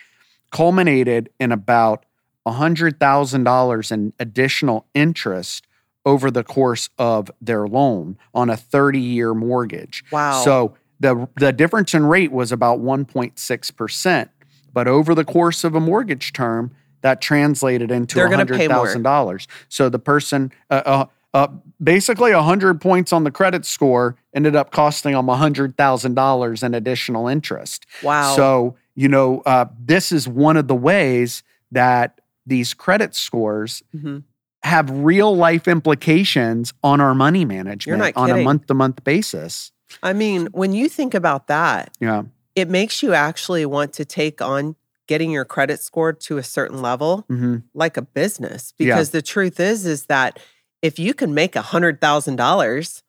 culminated 0.51 1.29
in 1.39 1.51
about 1.51 2.05
$100,000 2.47 3.91
in 3.91 4.13
additional 4.19 4.86
interest 4.93 5.67
over 6.06 6.30
the 6.30 6.44
course 6.44 6.89
of 6.98 7.32
their 7.41 7.68
loan 7.68 8.18
on 8.34 8.50
a 8.50 8.58
30 8.58 9.00
year 9.00 9.34
mortgage. 9.34 10.04
Wow. 10.12 10.41
So 10.44 10.76
the, 11.00 11.28
the 11.38 11.52
difference 11.52 11.94
in 11.94 12.06
rate 12.06 12.32
was 12.32 12.52
about 12.52 12.80
1.6%. 12.80 14.30
But 14.74 14.88
over 14.88 15.15
the 15.15 15.24
course 15.26 15.63
of 15.63 15.74
a 15.76 15.80
mortgage 15.80 16.34
term, 16.34 16.72
that 17.02 17.22
translated 17.22 17.91
into 17.91 18.15
They're 18.15 18.30
gonna 18.30 18.46
pay 18.46 18.68
more. 18.68 18.88
$100,000. 18.88 19.48
So 19.70 19.89
the 19.89 20.00
person, 20.00 20.52
uh, 20.70 20.82
uh, 20.86 21.06
uh, 21.34 21.48
basically 21.84 22.34
100 22.34 22.80
points 22.82 23.12
on 23.13 23.24
the 23.26 23.32
credit 23.32 23.65
score 23.65 24.15
ended 24.34 24.56
up 24.56 24.72
costing 24.72 25.13
them 25.13 25.28
$100,000 25.28 26.63
in 26.63 26.74
additional 26.74 27.28
interest. 27.28 27.86
wow. 28.04 28.36
So, 28.36 28.76
you 28.96 29.08
know, 29.10 29.41
uh, 29.46 29.65
this 29.80 30.12
is 30.12 30.28
one 30.28 30.58
of 30.58 30.68
the 30.68 30.76
ways 30.76 31.44
that 31.72 32.22
these 32.46 32.74
credit 32.74 33.13
scores 33.15 33.84
Mhm. 33.96 34.24
Have 34.65 34.89
real 34.89 35.36
life 35.36 35.67
implications 35.67 36.73
on 36.84 36.99
our 36.99 37.13
money 37.13 37.45
management 37.45 38.17
on 38.17 38.32
a 38.32 38.43
month 38.43 38.65
to 38.67 38.73
month 38.73 39.04
basis. 39.04 39.71
I 40.01 40.13
mean, 40.13 40.47
when 40.51 40.73
you 40.73 40.89
think 40.89 41.13
about 41.13 41.47
that, 41.47 41.95
Yeah. 41.99 42.23
it 42.56 42.67
makes 42.69 43.04
you 43.04 43.13
actually 43.13 43.65
want 43.65 43.93
to 43.93 44.06
take 44.06 44.41
on 44.41 44.75
getting 45.08 45.30
your 45.30 45.45
credit 45.45 45.80
score 45.80 46.12
to 46.13 46.38
a 46.39 46.43
certain 46.43 46.82
level 46.82 47.25
hmm 47.30 47.58
like 47.75 47.95
a 47.95 48.01
business 48.01 48.73
Yeah. 48.80 48.88
because 48.95 49.12
the 49.12 49.21
truth 49.21 49.60
is 49.60 49.86
is 49.86 50.06
that 50.08 50.39
if 50.82 50.97
you 50.97 51.13
can 51.13 51.34
make 51.36 51.56
a 51.56 51.62
hundred 51.62 52.01
thousand 52.01 52.38
dollars 52.38 53.04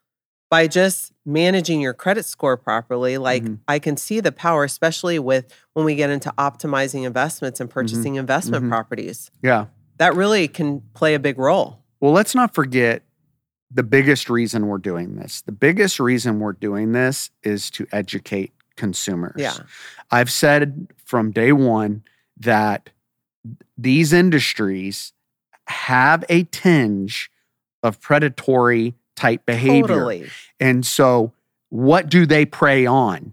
by 0.51 0.67
just 0.69 1.13
managing 1.25 1.81
your 1.81 1.95
credit 1.95 2.27
score 2.27 2.59
properly 2.59 3.17
like 3.17 3.45
Mhm. 3.45 3.59
i 3.67 3.79
can 3.79 3.97
see 3.97 4.21
the 4.21 4.31
power 4.31 4.63
especially 4.65 5.19
with 5.19 5.47
when 5.73 5.87
we 5.87 5.95
get 5.95 6.11
into 6.11 6.31
optimizing 6.37 7.05
investments 7.07 7.61
and 7.61 7.71
purchasing 7.71 8.17
investment 8.17 8.65
Mhm. 8.65 8.69
properties 8.69 9.31
Yeah. 9.43 9.67
That 9.99 10.15
really 10.15 10.49
can 10.49 10.81
play 10.95 11.15
a 11.15 11.19
big 11.19 11.39
role 11.39 11.83
Well, 12.01 12.13
let's 12.13 12.35
not 12.35 12.55
forget 12.55 13.03
the 13.71 13.83
biggest 13.83 14.31
reason 14.31 14.69
we're 14.69 14.79
doing 14.79 15.17
this. 15.17 15.43
The 15.43 15.53
biggest 15.53 15.99
reason 15.99 16.39
we're 16.39 16.53
doing 16.53 16.93
this 16.93 17.31
is 17.43 17.71
to 17.73 17.87
educate 17.93 18.53
consumers. 18.77 19.35
yeah 19.37 19.57
I've 20.11 20.31
said 20.31 20.89
from 21.05 21.31
day 21.31 21.53
one 21.53 22.05
that 22.39 22.91
these 23.77 24.13
industries 24.13 25.13
have 25.67 26.25
a 26.29 26.45
tinge 26.45 27.31
of 27.83 28.01
predatory 28.01 28.95
type 29.15 29.47
behavior. 29.47 29.89
totally 29.89 30.29
And 30.61 30.85
so 30.85 31.33
what 31.71 32.09
do 32.09 32.27
they 32.27 32.45
prey 32.45 32.87
on? 32.87 33.33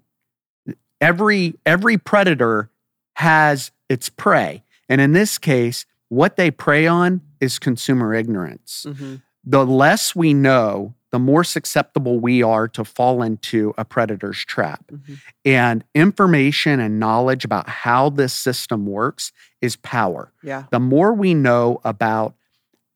Every 1.02 1.56
every 1.66 1.98
predator 1.98 2.70
has 3.16 3.72
its 3.90 4.10
prey. 4.10 4.64
And 4.90 5.02
in 5.02 5.12
this 5.12 5.38
case, 5.38 5.86
what 6.14 6.36
they 6.36 6.52
prey 6.52 6.86
on 6.88 7.22
is 7.40 7.60
consumer 7.60 8.14
ignorance. 8.14 8.86
Mhm. 8.88 9.22
The 9.44 9.66
less 9.66 10.16
we 10.16 10.34
know, 10.34 10.94
the 11.12 11.20
more 11.20 11.44
susceptible 11.44 12.20
we 12.20 12.42
are 12.42 12.68
to 12.70 12.84
fall 12.84 13.22
into 13.22 13.74
a 13.78 13.86
predator's 13.86 14.40
trap. 14.46 14.86
Mhm. 14.92 15.20
And 15.46 15.84
information 15.94 16.80
and 16.80 17.00
knowledge 17.00 17.44
about 17.46 17.68
how 17.70 18.10
this 18.10 18.34
system 18.34 18.86
works 18.86 19.32
is 19.62 19.76
power. 19.76 20.32
yeah 20.44 20.64
The 20.72 20.80
more 20.80 21.14
we 21.14 21.34
know 21.34 21.82
about 21.84 22.36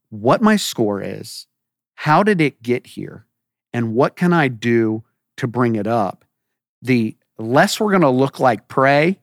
what 0.10 0.42
my 0.42 0.56
score 0.56 1.02
is, 1.02 1.48
how 1.96 2.24
did 2.24 2.40
it 2.40 2.62
get 2.64 2.88
here, 2.88 3.26
and 3.74 3.94
what 3.94 4.16
can 4.16 4.32
I 4.34 4.48
do 4.48 5.04
to 5.38 5.48
bring 5.48 5.76
it 5.76 5.88
up, 5.88 6.24
the 6.82 7.18
less 7.38 7.80
we're 7.80 7.90
going 7.92 8.02
to 8.02 8.10
look 8.10 8.40
like 8.40 8.68
prey 8.68 9.20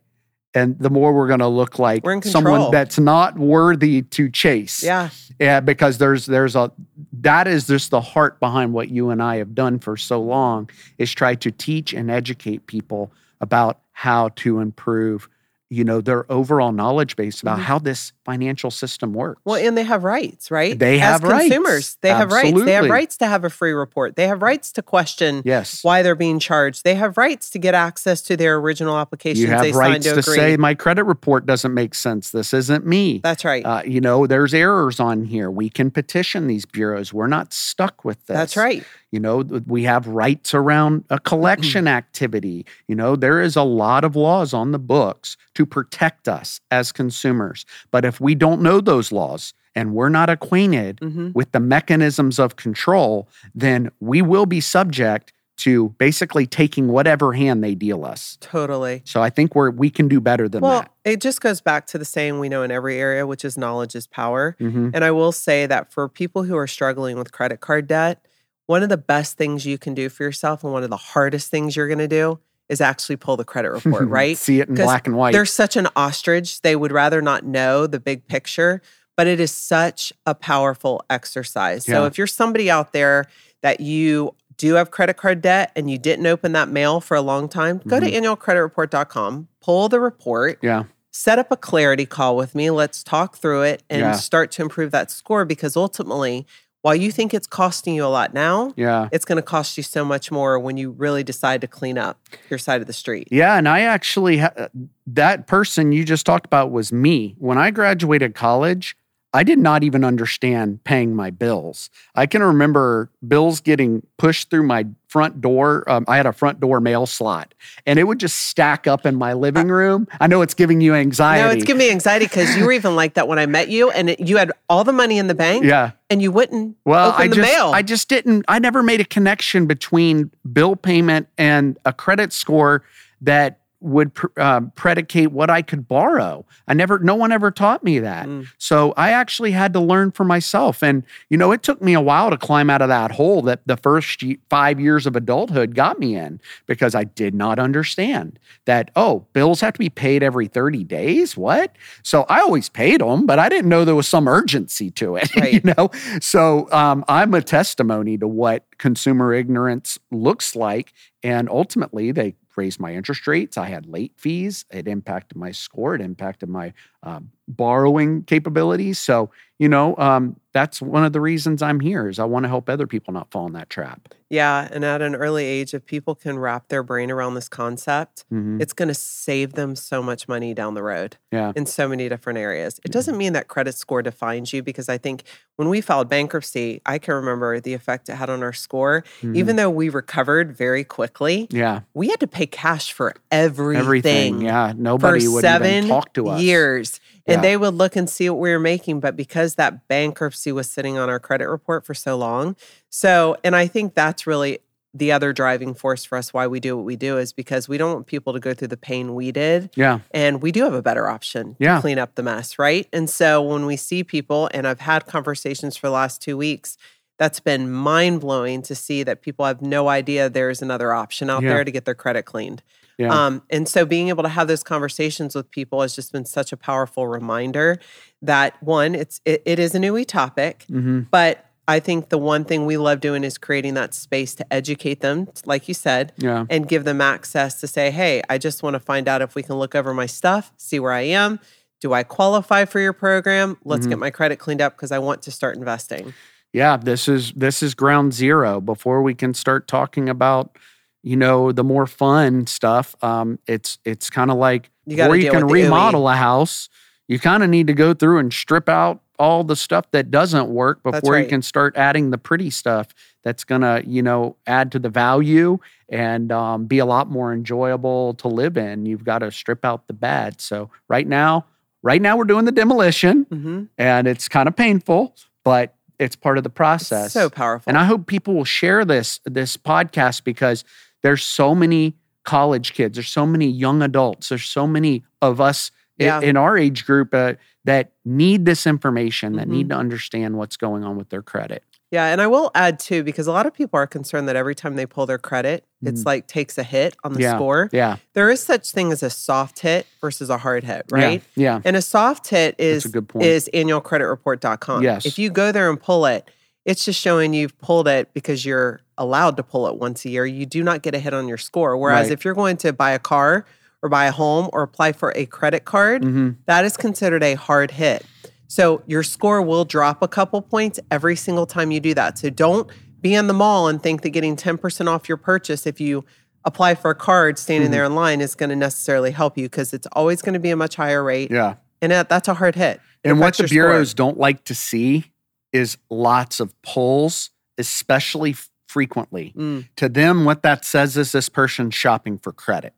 and 0.54 0.78
the 0.78 0.90
more 0.90 1.12
we're 1.12 1.26
going 1.26 1.40
to 1.40 1.48
look 1.48 1.78
like 1.78 2.04
someone 2.22 2.70
that's 2.70 2.98
not 2.98 3.36
worthy 3.38 4.02
to 4.02 4.30
chase. 4.30 4.82
Yeah. 4.82 5.10
Yeah, 5.40 5.60
because 5.60 5.98
there's 5.98 6.26
there's 6.26 6.54
a 6.54 6.70
that 7.12 7.48
is 7.48 7.66
just 7.66 7.90
the 7.90 8.00
heart 8.00 8.38
behind 8.38 8.72
what 8.72 8.88
you 8.88 9.10
and 9.10 9.20
I 9.22 9.36
have 9.36 9.54
done 9.54 9.80
for 9.80 9.96
so 9.96 10.20
long 10.20 10.70
is 10.98 11.12
try 11.12 11.34
to 11.34 11.50
teach 11.50 11.92
and 11.92 12.10
educate 12.10 12.66
people 12.66 13.12
about 13.40 13.80
how 13.92 14.28
to 14.36 14.60
improve, 14.60 15.28
you 15.74 15.84
know, 15.84 16.00
their 16.00 16.30
overall 16.30 16.72
knowledge 16.72 17.16
base 17.16 17.42
about 17.42 17.58
Mhm. 17.58 17.62
how 17.62 17.78
this 17.78 18.12
financial 18.24 18.70
system 18.70 19.12
works. 19.12 19.40
Well, 19.44 19.56
and 19.56 19.76
they 19.76 19.82
have 19.82 20.04
rights, 20.04 20.50
right? 20.50 20.78
They 20.78 20.98
have 20.98 21.24
As 21.24 21.30
rights. 21.30 21.44
consumers, 21.44 21.98
they 22.00 22.08
have 22.08 22.30
rights. 22.32 22.64
They 22.64 22.72
have 22.72 22.88
rights 22.88 23.16
to 23.18 23.26
have 23.26 23.44
a 23.44 23.50
free 23.50 23.72
report. 23.72 24.16
They 24.16 24.26
have 24.28 24.40
rights 24.40 24.72
to 24.72 24.82
question 24.82 25.42
yes. 25.44 25.80
why 25.82 26.02
they're 26.02 26.14
being 26.14 26.38
charged. 26.38 26.84
They 26.84 26.94
have 26.94 27.16
rights 27.16 27.50
to 27.50 27.58
get 27.58 27.74
access 27.74 28.22
to 28.22 28.37
their 28.37 28.56
original 28.56 28.96
applications 28.98 29.40
You 29.40 29.46
they 29.48 29.52
have 29.52 29.64
signed 29.74 29.76
rights 29.76 30.06
to 30.06 30.14
to 30.14 30.22
say 30.22 30.56
my 30.56 30.74
credit 30.74 31.04
report 31.04 31.44
doesn't 31.46 31.74
make 31.74 31.94
sense. 31.94 32.30
This 32.30 32.54
isn't 32.54 32.87
me. 32.87 33.20
That's 33.22 33.44
right. 33.44 33.64
Uh, 33.64 33.82
you 33.84 34.00
know, 34.00 34.26
there's 34.26 34.54
errors 34.54 35.00
on 35.00 35.24
here. 35.24 35.50
We 35.50 35.68
can 35.68 35.90
petition 35.90 36.46
these 36.46 36.64
bureaus. 36.64 37.12
We're 37.12 37.26
not 37.26 37.52
stuck 37.52 38.04
with 38.04 38.24
this. 38.26 38.37
That's 38.37 38.56
right. 38.56 38.84
You 39.14 39.20
know, 39.20 39.44
we 39.68 39.85
have 39.85 40.09
rights 40.09 40.55
around 40.55 41.05
a 41.09 41.20
collection 41.20 41.87
activity. 41.87 42.66
You 42.88 42.96
know, 42.96 43.14
there 43.14 43.40
is 43.40 43.55
a 43.55 43.62
lot 43.62 44.03
of 44.03 44.16
laws 44.16 44.53
on 44.53 44.72
the 44.72 44.79
books 44.81 45.37
to 45.55 45.64
protect 45.64 46.27
us 46.27 46.61
as 46.72 46.90
consumers. 46.90 47.64
But 47.92 48.05
if 48.05 48.20
we 48.20 48.35
don't 48.35 48.61
know 48.61 48.81
those 48.81 49.12
laws 49.12 49.55
and 49.77 49.94
we're 49.94 50.09
not 50.09 50.31
acquainted 50.31 50.98
hmm 51.00 51.31
with 51.33 51.53
the 51.53 51.61
mechanisms 51.61 52.40
of 52.40 52.57
control, 52.57 53.29
then 53.55 53.92
we 54.00 54.20
will 54.20 54.46
be 54.46 54.61
subject 54.61 55.33
to 55.59 55.90
basically 55.90 56.44
taking 56.44 56.88
whatever 56.88 57.35
hand 57.35 57.62
they 57.62 57.77
deal 57.77 58.05
us. 58.05 58.37
Totally. 58.40 59.03
So 59.05 59.22
I 59.22 59.31
think 59.31 59.55
we're 59.55 59.70
we 59.70 59.90
can 59.90 60.09
do 60.09 60.20
better 60.20 60.48
than 60.48 60.62
that. 60.62 60.66
Well, 60.66 60.81
that. 60.81 60.90
it 61.05 61.20
just 61.20 61.40
goes 61.40 61.61
back 61.61 61.87
to 61.88 61.98
the 61.98 62.05
saying 62.05 62.40
we 62.40 62.48
know 62.48 62.64
in 62.64 62.72
every 62.72 62.96
area, 62.96 63.29
which 63.29 63.44
is 63.44 63.57
knowledge 63.57 63.94
is 63.94 64.09
power. 64.09 64.57
Mhm. 64.61 64.90
And 64.92 65.05
I 65.05 65.12
will 65.12 65.31
say 65.31 65.66
that 65.66 65.92
for 65.92 66.09
people 66.09 66.42
who 66.42 66.57
are 66.57 66.66
struggling 66.66 67.16
with 67.16 67.31
credit 67.31 67.61
card 67.61 67.87
debt, 67.87 68.27
one 68.66 68.83
of 68.83 68.88
the 68.88 68.96
best 68.96 69.37
things 69.37 69.66
you 69.66 69.79
can 69.79 69.94
do 69.94 70.09
for 70.09 70.22
yourself 70.22 70.64
and 70.64 70.72
one 70.72 70.85
of 70.85 70.90
the 70.90 70.96
hardest 70.96 71.50
things 71.50 71.77
you're 71.77 71.88
going 71.88 71.98
to 71.98 72.09
do 72.09 72.38
is 72.68 72.81
actually 72.81 73.16
pull 73.16 73.37
the 73.37 73.44
credit 73.44 73.70
report, 73.85 74.09
right? 74.09 74.37
See 74.37 74.61
it 74.61 74.68
in 74.68 74.74
black 74.74 75.07
and 75.07 75.16
white. 75.16 75.33
They're 75.33 75.44
such 75.44 75.77
an 75.77 75.88
ostrich. 75.96 76.62
They 76.62 76.77
would 76.77 76.92
rather 76.92 77.20
not 77.20 77.44
know 77.44 77.87
the 77.87 78.00
big 78.00 78.27
picture, 78.27 78.81
but 79.16 79.27
it 79.27 79.40
is 79.40 79.53
such 79.53 80.12
a 80.27 80.35
powerful 80.35 81.05
exercise. 81.11 81.85
So 81.85 82.07
if 82.07 82.18
you're 82.18 82.27
somebody 82.27 82.70
out 82.70 82.92
there 82.92 83.27
that 83.62 83.81
you 83.81 84.35
do 84.57 84.74
have 84.74 84.90
credit 84.90 85.16
card 85.16 85.42
debt 85.42 85.72
and 85.77 85.90
you 85.90 85.98
didn't 85.98 86.27
open 86.27 86.53
that 86.53 86.68
mail 86.68 87.00
for 87.00 87.16
a 87.16 87.20
long 87.20 87.48
time, 87.48 87.81
go 87.87 88.00
to 88.00 88.07
mm-hmm. 88.07 88.24
annualcreditreport.com, 88.24 89.48
pull 89.61 89.88
the 89.88 90.00
report, 90.00 90.59
yeah. 90.62 90.85
set 91.11 91.38
up 91.38 91.50
a 91.50 91.57
clarity 91.57 92.07
call 92.07 92.37
with 92.37 92.55
me. 92.55 92.70
Let's 92.70 93.03
talk 93.03 93.37
through 93.37 93.62
it 93.62 93.83
and 93.90 94.00
Yeah. 94.00 94.12
start 94.12 94.50
to 94.53 94.62
improve 94.62 94.90
that 94.92 95.11
score 95.11 95.44
because 95.44 95.77
ultimately, 95.77 96.46
while 96.84 96.94
you 96.94 97.10
think 97.10 97.32
it's 97.32 97.46
costing 97.46 97.94
you 97.94 98.04
a 98.04 98.12
lot 98.12 98.34
now, 98.34 98.74
Yeah. 98.76 99.08
it's 99.10 99.24
going 99.24 99.36
to 99.36 99.42
cost 99.42 99.78
you 99.78 99.82
so 99.82 100.04
much 100.04 100.30
more 100.30 100.58
when 100.58 100.76
you 100.76 100.90
really 100.90 101.24
decide 101.24 101.62
to 101.62 101.66
clean 101.66 101.96
up 101.96 102.20
your 102.50 102.58
side 102.58 102.82
of 102.82 102.86
the 102.86 102.92
street. 102.92 103.26
Yeah, 103.30 103.56
and 103.56 103.66
I 103.66 103.80
actually 103.80 104.36
ha- 104.36 104.52
uh, 104.54 104.68
that 105.06 105.46
person 105.46 105.92
you 105.92 106.04
just 106.04 106.26
talked 106.26 106.44
about 106.44 106.70
was 106.72 106.92
me. 106.92 107.36
When 107.38 107.56
I 107.56 107.70
graduated 107.70 108.34
college, 108.34 108.98
I 109.34 109.42
did 109.42 109.58
not 109.58 109.82
even 109.82 110.04
understand 110.04 110.84
paying 110.84 111.16
my 111.16 111.30
bills. 111.30 111.90
I 112.14 112.26
can 112.26 112.40
remember 112.40 113.10
bills 113.26 113.60
getting 113.60 114.06
pushed 114.16 114.48
through 114.48 114.62
my 114.62 114.86
front 115.08 115.40
door. 115.40 115.82
Um, 115.90 116.04
I 116.06 116.16
had 116.16 116.26
a 116.26 116.32
front 116.32 116.60
door 116.60 116.80
mail 116.80 117.04
slot, 117.04 117.52
and 117.84 117.98
it 117.98 118.04
would 118.04 118.20
just 118.20 118.46
stack 118.46 118.86
up 118.86 119.04
in 119.04 119.16
my 119.16 119.32
living 119.32 119.68
room. 119.68 120.06
I 120.20 120.28
know 120.28 120.40
it's 120.42 120.54
giving 120.54 120.80
you 120.80 120.94
anxiety. 120.94 121.42
No, 121.42 121.50
it's 121.50 121.64
giving 121.64 121.80
me 121.80 121.90
anxiety 121.90 122.26
because 122.26 122.56
you 122.56 122.64
were 122.64 122.72
even 122.72 122.94
like 122.94 123.14
that 123.14 123.26
when 123.26 123.40
I 123.40 123.46
met 123.46 123.68
you, 123.68 123.90
and 123.90 124.10
it, 124.10 124.20
you 124.20 124.36
had 124.36 124.52
all 124.68 124.84
the 124.84 124.92
money 124.92 125.18
in 125.18 125.26
the 125.26 125.34
bank, 125.34 125.64
yeah. 125.64 125.90
and 126.08 126.22
you 126.22 126.30
wouldn't 126.30 126.76
Well, 126.84 127.10
open 127.10 127.22
I 127.22 127.28
the 127.28 127.36
just 127.36 127.52
mail. 127.52 127.72
I 127.74 127.82
just 127.82 128.08
didn't 128.08 128.44
I 128.46 128.60
never 128.60 128.84
made 128.84 129.00
a 129.00 129.04
connection 129.04 129.66
between 129.66 130.30
bill 130.52 130.76
payment 130.76 131.28
and 131.36 131.76
a 131.84 131.92
credit 131.92 132.32
score 132.32 132.84
that 133.20 133.58
would 133.84 134.14
pr- 134.14 134.40
um, 134.40 134.72
predicate 134.74 135.30
what 135.30 135.50
I 135.50 135.62
could 135.62 135.86
borrow. 135.86 136.46
I 136.66 136.74
never 136.74 136.98
no 136.98 137.14
one 137.14 137.30
ever 137.30 137.50
taught 137.50 137.84
me 137.84 137.98
that. 137.98 138.26
Mm. 138.26 138.48
So 138.58 138.94
I 138.96 139.10
actually 139.10 139.52
had 139.52 139.72
to 139.74 139.80
learn 139.80 140.10
for 140.10 140.24
myself 140.24 140.82
and 140.82 141.04
you 141.28 141.36
know 141.36 141.52
it 141.52 141.62
took 141.62 141.82
me 141.82 141.92
a 141.92 142.00
while 142.00 142.30
to 142.30 142.38
climb 142.38 142.70
out 142.70 142.80
of 142.82 142.88
that 142.88 143.12
hole 143.12 143.42
that 143.42 143.60
the 143.66 143.76
first 143.76 144.24
5 144.48 144.80
years 144.80 145.06
of 145.06 145.16
adulthood 145.16 145.74
got 145.74 145.98
me 145.98 146.16
in 146.16 146.40
because 146.66 146.94
I 146.94 147.04
did 147.04 147.34
not 147.34 147.58
understand 147.58 148.38
that 148.64 148.90
oh, 148.96 149.26
bills 149.34 149.60
have 149.60 149.74
to 149.74 149.78
be 149.78 149.90
paid 149.90 150.22
every 150.22 150.46
30 150.46 150.84
days. 150.84 151.36
What? 151.36 151.76
So 152.02 152.24
I 152.28 152.40
always 152.40 152.68
paid 152.68 153.00
them, 153.00 153.26
but 153.26 153.38
I 153.38 153.48
didn't 153.48 153.68
know 153.68 153.84
there 153.84 153.94
was 153.94 154.08
some 154.08 154.26
urgency 154.28 154.90
to 154.92 155.16
it. 155.16 155.30
Right. 155.34 155.54
you 155.54 155.74
know, 155.76 155.90
so 156.20 156.70
um, 156.70 157.04
I'm 157.08 157.34
a 157.34 157.42
testimony 157.42 158.16
to 158.18 158.28
what 158.28 158.64
consumer 158.78 159.34
ignorance 159.34 159.98
looks 160.12 160.54
like, 160.54 160.92
and 161.24 161.48
ultimately 161.50 162.12
they 162.12 162.36
raised 162.56 162.80
my 162.80 162.94
interest 162.94 163.26
rates. 163.26 163.56
I 163.56 163.66
had 163.68 163.86
late 163.86 164.12
fees. 164.16 164.64
It 164.70 164.88
impacted 164.88 165.36
my 165.36 165.50
score. 165.50 165.94
It 165.94 166.00
impacted 166.00 166.48
my 166.48 166.72
um, 167.04 167.30
borrowing 167.46 168.22
capabilities. 168.24 168.98
So 168.98 169.30
you 169.60 169.68
know, 169.68 169.96
um, 169.98 170.34
that's 170.52 170.82
one 170.82 171.04
of 171.04 171.12
the 171.12 171.20
reasons 171.20 171.62
I'm 171.62 171.78
here 171.78 172.08
is 172.08 172.18
I 172.18 172.24
want 172.24 172.42
to 172.42 172.48
help 172.48 172.68
other 172.68 172.88
people 172.88 173.14
not 173.14 173.30
fall 173.30 173.46
in 173.46 173.52
that 173.52 173.70
trap. 173.70 174.08
yeah, 174.28 174.66
and 174.72 174.84
at 174.84 175.00
an 175.00 175.14
early 175.14 175.44
age, 175.44 175.74
if 175.74 175.86
people 175.86 176.16
can 176.16 176.36
wrap 176.40 176.66
their 176.66 176.82
brain 176.82 177.08
around 177.08 177.34
this 177.34 177.48
concept, 177.48 178.24
Mhm. 178.32 178.60
it's 178.60 178.72
going 178.72 178.88
to 178.88 178.94
save 178.94 179.52
them 179.52 179.76
so 179.76 180.02
much 180.02 180.26
money 180.26 180.54
down 180.54 180.74
the 180.74 180.82
road 180.82 181.18
Yeah. 181.30 181.52
in 181.54 181.66
so 181.66 181.86
many 181.86 182.08
different 182.08 182.40
areas. 182.40 182.80
It 182.84 182.90
doesn't 182.90 183.16
mean 183.16 183.32
that 183.34 183.46
credit 183.46 183.76
score 183.76 184.02
defines 184.02 184.52
you 184.52 184.60
because 184.64 184.88
I 184.88 184.98
think 184.98 185.22
when 185.54 185.68
we 185.68 185.80
filed 185.80 186.08
bankruptcy, 186.08 186.80
I 186.84 186.98
can 186.98 187.14
remember 187.14 187.60
the 187.60 187.74
effect 187.74 188.08
it 188.08 188.14
had 188.16 188.28
on 188.28 188.42
our 188.42 188.52
score. 188.52 189.04
Mhm. 189.22 189.36
Even 189.36 189.54
though 189.54 189.70
we 189.70 189.88
recovered 189.88 190.50
very 190.56 190.82
quickly, 190.82 191.46
yeah, 191.52 191.82
we 191.94 192.08
had 192.08 192.18
to 192.18 192.26
pay 192.26 192.46
cash 192.46 192.92
for 192.92 193.14
everything. 193.30 193.80
everything. 193.84 194.40
Yeah, 194.40 194.72
nobody 194.76 195.28
would 195.28 195.42
seven 195.42 195.74
even 195.84 195.88
talk 195.90 196.12
to 196.14 196.26
us. 196.30 196.40
years. 196.42 196.93
And 197.26 197.37
Yeah. 197.37 197.42
they 197.42 197.57
would 197.57 197.74
look 197.74 197.96
and 197.96 198.09
see 198.09 198.28
what 198.30 198.38
we 198.40 198.50
were 198.50 198.59
making. 198.59 199.00
But 199.00 199.16
because 199.16 199.54
that 199.57 199.88
bankruptcy 199.88 200.52
was 200.52 200.70
sitting 200.70 200.98
on 200.98 201.09
our 201.09 201.18
credit 201.20 201.48
report 201.48 201.85
for 201.87 201.94
so 201.94 202.16
long. 202.16 202.57
So, 202.90 203.37
and 203.44 203.54
I 203.57 203.66
think 203.66 203.94
that's 203.94 204.26
really 204.26 204.59
the 204.96 205.11
other 205.11 205.33
driving 205.33 205.74
force 205.74 206.04
for 206.04 206.16
us 206.16 206.33
why 206.33 206.46
we 206.46 206.61
do 206.61 206.76
what 206.76 206.85
we 206.85 206.94
do 206.94 207.18
is 207.18 207.33
because 207.33 207.68
we 207.68 207.76
don't 207.76 207.92
want 207.92 208.07
people 208.07 208.33
to 208.33 208.38
go 208.38 208.54
through 208.54 208.68
the 208.68 208.76
pain 208.76 209.14
we 209.16 209.33
did. 209.33 209.68
Yeah, 209.74 209.98
And 210.12 210.40
we 210.40 210.52
do 210.52 210.62
have 210.62 210.72
a 210.74 210.83
better 210.83 211.09
option 211.09 211.57
Yeah. 211.59 211.74
to 211.76 211.80
clean 211.80 211.98
up 211.98 212.14
the 212.14 212.22
mess, 212.22 212.61
right? 212.61 212.87
And 212.92 213.11
so 213.11 213.42
when 213.42 213.66
we 213.66 213.76
see 213.76 214.04
people, 214.04 214.48
and 214.54 214.68
I've 214.68 214.78
had 214.78 215.07
conversations 215.07 215.76
for 215.76 215.88
the 215.88 215.92
last 215.92 216.22
two 216.22 216.37
weeks, 216.37 216.76
that's 217.18 217.40
been 217.40 217.72
mind 217.72 218.20
blowing 218.20 218.62
to 218.62 218.76
see 218.76 219.02
that 219.02 219.20
people 219.20 219.44
have 219.44 219.61
no 219.61 219.88
idea 219.88 220.28
there's 220.28 220.62
another 220.62 220.92
option 220.92 221.28
out 221.28 221.42
Yeah. 221.42 221.54
there 221.54 221.64
to 221.64 221.70
get 221.72 221.87
their 221.87 221.94
credit 221.96 222.22
cleaned. 222.24 222.62
Yeah, 222.98 223.26
Um, 223.26 223.42
and 223.50 223.68
so 223.68 223.85
being 223.85 224.09
able 224.09 224.22
to 224.22 224.28
have 224.28 224.46
those 224.48 224.62
conversations 224.62 225.35
with 225.35 225.50
people 225.50 225.83
has 225.83 225.94
just 225.94 226.12
been 226.12 226.24
such 226.24 226.52
a 226.52 226.57
powerful 226.57 227.07
reminder 227.09 227.78
that 228.22 228.62
one, 228.62 228.94
it's 228.94 229.20
it, 229.24 229.42
it 229.44 229.59
is 229.59 229.74
a 229.74 229.78
newy 229.78 230.04
topic, 230.04 230.64
hmm 230.68 231.02
but 231.11 231.46
I 231.66 231.80
think 231.80 232.11
the 232.11 232.18
one 232.18 232.44
thing 232.44 232.66
we 232.66 232.76
love 232.76 233.00
doing 233.00 233.24
is 233.24 233.38
creating 233.38 233.72
that 233.74 233.94
space 233.94 234.35
to 234.35 234.52
educate 234.52 235.00
them, 235.00 235.28
like 235.46 235.66
you 235.66 235.72
said, 235.72 236.12
yeah, 236.18 236.44
and 236.50 236.68
give 236.68 236.85
them 236.85 237.00
access 237.00 237.59
to 237.61 237.66
say, 237.66 237.90
hey, 237.90 238.20
I 238.28 238.37
just 238.37 238.62
want 238.62 238.74
to 238.74 238.80
find 238.80 239.09
out 239.09 239.22
if 239.22 239.35
we 239.35 239.42
can 239.42 239.54
look 239.57 239.74
over 239.74 239.94
my 239.94 240.04
stuff, 240.07 240.52
see 240.59 240.78
where 240.78 240.92
I 240.92 241.02
am. 241.02 241.40
Do 241.80 241.94
I 241.94 242.02
qualify 242.02 242.66
for 242.66 242.80
your 242.80 242.92
program? 242.92 243.57
Let's 243.64 243.87
Mhm. 243.87 243.90
get 243.90 243.98
my 243.98 244.11
credit 244.11 244.38
cleaned 244.38 244.61
up 244.61 244.76
because 244.76 244.92
I 244.92 244.98
want 244.98 245.22
to 245.22 245.30
start 245.30 245.57
investing. 245.57 246.12
yeah. 246.52 246.76
This 246.76 247.09
is 247.09 247.33
this 247.33 247.62
is 247.62 247.74
ground 247.74 248.12
zero 248.14 248.61
before 248.61 249.02
we 249.02 249.14
can 249.14 249.33
start 249.35 249.66
talking 249.66 250.09
about 250.09 250.57
you 251.04 251.16
know 251.16 251.52
the 251.52 251.62
more 251.62 251.86
fun 251.86 252.46
stuff. 252.46 252.96
Um, 253.04 253.38
it's 253.46 253.78
it's 253.84 254.10
kind 254.10 254.30
of 254.30 254.38
like 254.38 254.70
You 254.86 254.96
gotta 254.96 255.16
you 255.18 255.30
can 255.30 255.46
with 255.46 255.54
the 255.54 255.60
ooey. 255.60 255.64
remodel 255.64 256.08
a 256.08 256.16
house, 256.16 256.68
you 257.06 257.18
kind 257.18 257.42
of 257.42 257.50
need 257.50 257.66
to 257.68 257.74
go 257.74 257.94
through 257.94 258.18
and 258.18 258.32
strip 258.32 258.68
out 258.68 259.02
all 259.18 259.44
the 259.44 259.54
stuff 259.54 259.88
that 259.92 260.10
doesn't 260.10 260.48
work 260.48 260.82
before 260.82 261.16
you 261.16 261.28
can 261.28 261.40
start 261.42 261.76
adding 261.76 262.10
the 262.10 262.18
pretty 262.18 262.50
stuff 262.50 262.88
that's 263.22 263.44
gonna 263.44 263.82
you 263.86 264.02
know 264.02 264.36
add 264.46 264.72
to 264.72 264.78
the 264.80 264.88
value 264.88 265.58
and 265.88 266.32
um, 266.32 266.64
be 266.64 266.78
a 266.78 266.86
lot 266.86 267.08
more 267.10 267.32
enjoyable 267.32 268.14
to 268.14 268.26
live 268.26 268.56
in. 268.56 268.86
You've 268.86 269.04
got 269.04 269.18
to 269.18 269.30
strip 269.30 269.64
out 269.64 269.86
the 269.86 269.92
bad. 269.92 270.40
So 270.40 270.70
right 270.88 271.06
now, 271.06 271.44
right 271.82 272.00
now 272.00 272.16
we're 272.16 272.24
doing 272.24 272.46
the 272.46 272.52
demolition, 272.52 273.24
hmm 273.30 273.64
and 273.78 274.08
it's 274.08 274.26
kind 274.28 274.48
of 274.48 274.56
painful, 274.56 275.14
but 275.44 275.74
it's 275.98 276.16
part 276.16 276.38
of 276.38 276.44
the 276.44 276.50
process. 276.50 277.12
So 277.12 277.30
powerful. 277.30 277.68
And 277.70 277.78
I 277.78 277.84
hope 277.84 278.06
people 278.06 278.34
will 278.34 278.44
share 278.46 278.84
this 278.84 279.20
this 279.24 279.56
podcast 279.56 280.24
because 280.24 280.64
there's 281.04 281.22
so 281.22 281.54
many 281.54 281.94
college 282.24 282.72
kids, 282.72 282.96
there's 282.96 283.08
so 283.08 283.24
many 283.26 283.46
young 283.46 283.82
adults, 283.82 284.30
there's 284.30 284.44
so 284.46 284.66
many 284.66 285.04
of 285.22 285.40
us 285.40 285.70
Yeah. 285.98 286.20
in, 286.20 286.36
our 286.36 286.58
age 286.58 286.84
group 286.86 287.14
uh, 287.14 287.34
that 287.64 287.92
need 288.04 288.46
this 288.46 288.66
information, 288.66 289.34
that 289.36 289.46
Mhm. 289.46 289.50
need 289.52 289.68
to 289.68 289.76
understand 289.76 290.36
what's 290.36 290.56
going 290.56 290.82
on 290.82 290.96
with 290.96 291.10
their 291.10 291.22
credit. 291.22 291.62
Yeah, 291.92 292.06
and 292.06 292.20
I 292.20 292.26
will 292.26 292.50
add 292.56 292.80
too 292.80 293.04
because 293.04 293.28
a 293.28 293.32
lot 293.32 293.46
of 293.46 293.54
people 293.54 293.78
are 293.78 293.86
concerned 293.86 294.26
that 294.28 294.34
every 294.34 294.54
time 294.56 294.74
they 294.74 294.86
pull 294.86 295.06
their 295.06 295.18
credit, 295.18 295.64
it's 295.82 296.02
Mm. 296.02 296.06
like 296.06 296.26
takes 296.26 296.58
a 296.58 296.64
hit 296.64 296.96
on 297.04 297.12
the 297.12 297.20
Yeah. 297.20 297.36
score. 297.36 297.68
Yeah. 297.72 297.96
There 298.14 298.30
is 298.30 298.42
such 298.42 298.72
thing 298.72 298.90
as 298.90 299.02
a 299.04 299.10
soft 299.10 299.60
hit 299.60 299.86
versus 300.00 300.28
a 300.30 300.38
hard 300.38 300.64
hit, 300.64 300.86
right? 300.90 301.22
Yeah. 301.36 301.60
And 301.64 301.76
a 301.76 301.82
soft 301.82 302.26
hit 302.28 302.56
is 302.58 302.86
a 302.86 302.88
good 302.88 303.06
point. 303.08 303.26
is 303.26 303.48
annualcreditreport.com. 303.54 304.82
Yes. 304.82 305.06
If 305.06 305.18
you 305.18 305.30
go 305.30 305.52
there 305.52 305.70
and 305.70 305.80
pull 305.80 306.06
it, 306.06 306.28
it's 306.64 306.84
just 306.84 307.00
showing 307.00 307.34
you've 307.34 307.56
pulled 307.58 307.86
it 307.86 308.12
because 308.14 308.44
you're 308.44 308.80
allowed 308.98 309.37
to 309.37 309.42
pull 309.42 309.66
it 309.66 309.76
once 309.76 310.04
a 310.04 310.09
year. 310.11 310.24
You 310.26 310.46
do 310.46 310.62
not 310.62 310.83
get 310.83 310.94
a 310.94 310.98
hit 310.98 311.14
on 311.14 311.28
your 311.28 311.38
score. 311.38 311.76
Whereas 311.76 312.04
Right. 312.09 312.12
if 312.12 312.24
you're 312.24 312.35
going 312.35 312.57
to 312.59 312.72
buy 312.72 312.92
a 312.92 312.98
car 312.98 313.44
or 313.83 313.88
buy 313.88 314.07
a 314.07 314.12
home 314.12 314.48
or 314.52 314.62
apply 314.62 314.92
for 314.92 315.12
a 315.16 315.26
credit 315.26 315.64
card, 315.64 316.02
hmm 316.04 316.30
that 316.46 316.64
is 316.64 316.76
considered 316.76 317.22
a 317.22 317.35
hard 317.35 317.72
hit. 317.72 318.04
So 318.46 318.83
your 318.87 319.02
score 319.02 319.42
will 319.42 319.64
drop 319.64 320.02
a 320.02 320.09
couple 320.09 320.40
points 320.42 320.78
every 320.90 321.16
single 321.16 321.46
time 321.46 321.70
you 321.70 321.80
do 321.80 321.94
that. 321.94 322.18
So 322.18 322.30
don't 322.30 322.70
be 323.00 323.14
in 323.14 323.26
the 323.26 323.33
mall 323.35 323.68
and 323.68 323.83
think 323.83 324.02
that 324.02 324.11
getting 324.11 324.37
10% 324.37 324.88
off 324.88 325.09
your 325.09 325.18
purchase 325.18 325.66
if 325.66 325.80
you 325.80 326.04
apply 326.44 326.74
for 326.74 326.90
a 326.90 326.94
card 326.94 327.38
standing 327.38 327.68
Mhm. 327.70 327.72
there 327.72 327.85
in 327.85 327.94
line 327.94 328.20
is 328.20 328.35
going 328.35 328.50
to 328.50 328.57
necessarily 328.57 329.11
help 329.11 329.37
you 329.38 329.46
because 329.46 329.72
it's 329.72 329.87
always 329.92 330.22
going 330.22 330.35
to 330.35 330.38
be 330.38 330.50
a 330.50 330.57
much 330.57 330.76
higher 330.76 331.02
rate. 331.02 331.30
Yeah. 331.30 331.54
And 331.83 331.90
that, 331.90 332.09
that's 332.09 332.28
a 332.28 332.35
hard 332.35 332.54
hit. 332.54 332.80
It 333.02 333.11
And 333.11 333.18
what 333.20 333.35
the 333.37 333.42
your 333.42 333.48
score. 333.48 333.57
bureaus 333.70 333.92
don't 333.94 334.18
like 334.18 334.44
to 334.44 334.54
see 334.54 335.11
is 335.52 335.76
lots 335.90 336.40
of 336.40 336.54
pulls, 336.62 337.30
especially 337.59 338.37
frequently. 338.74 339.32
Mm, 339.37 339.68
To 339.76 339.88
them, 339.88 340.24
what 340.24 340.42
that 340.42 340.64
says 340.64 340.96
is 340.96 341.12
this 341.12 341.28
person's 341.28 341.76
shopping 341.76 342.18
for 342.18 342.32
credit. 342.32 342.74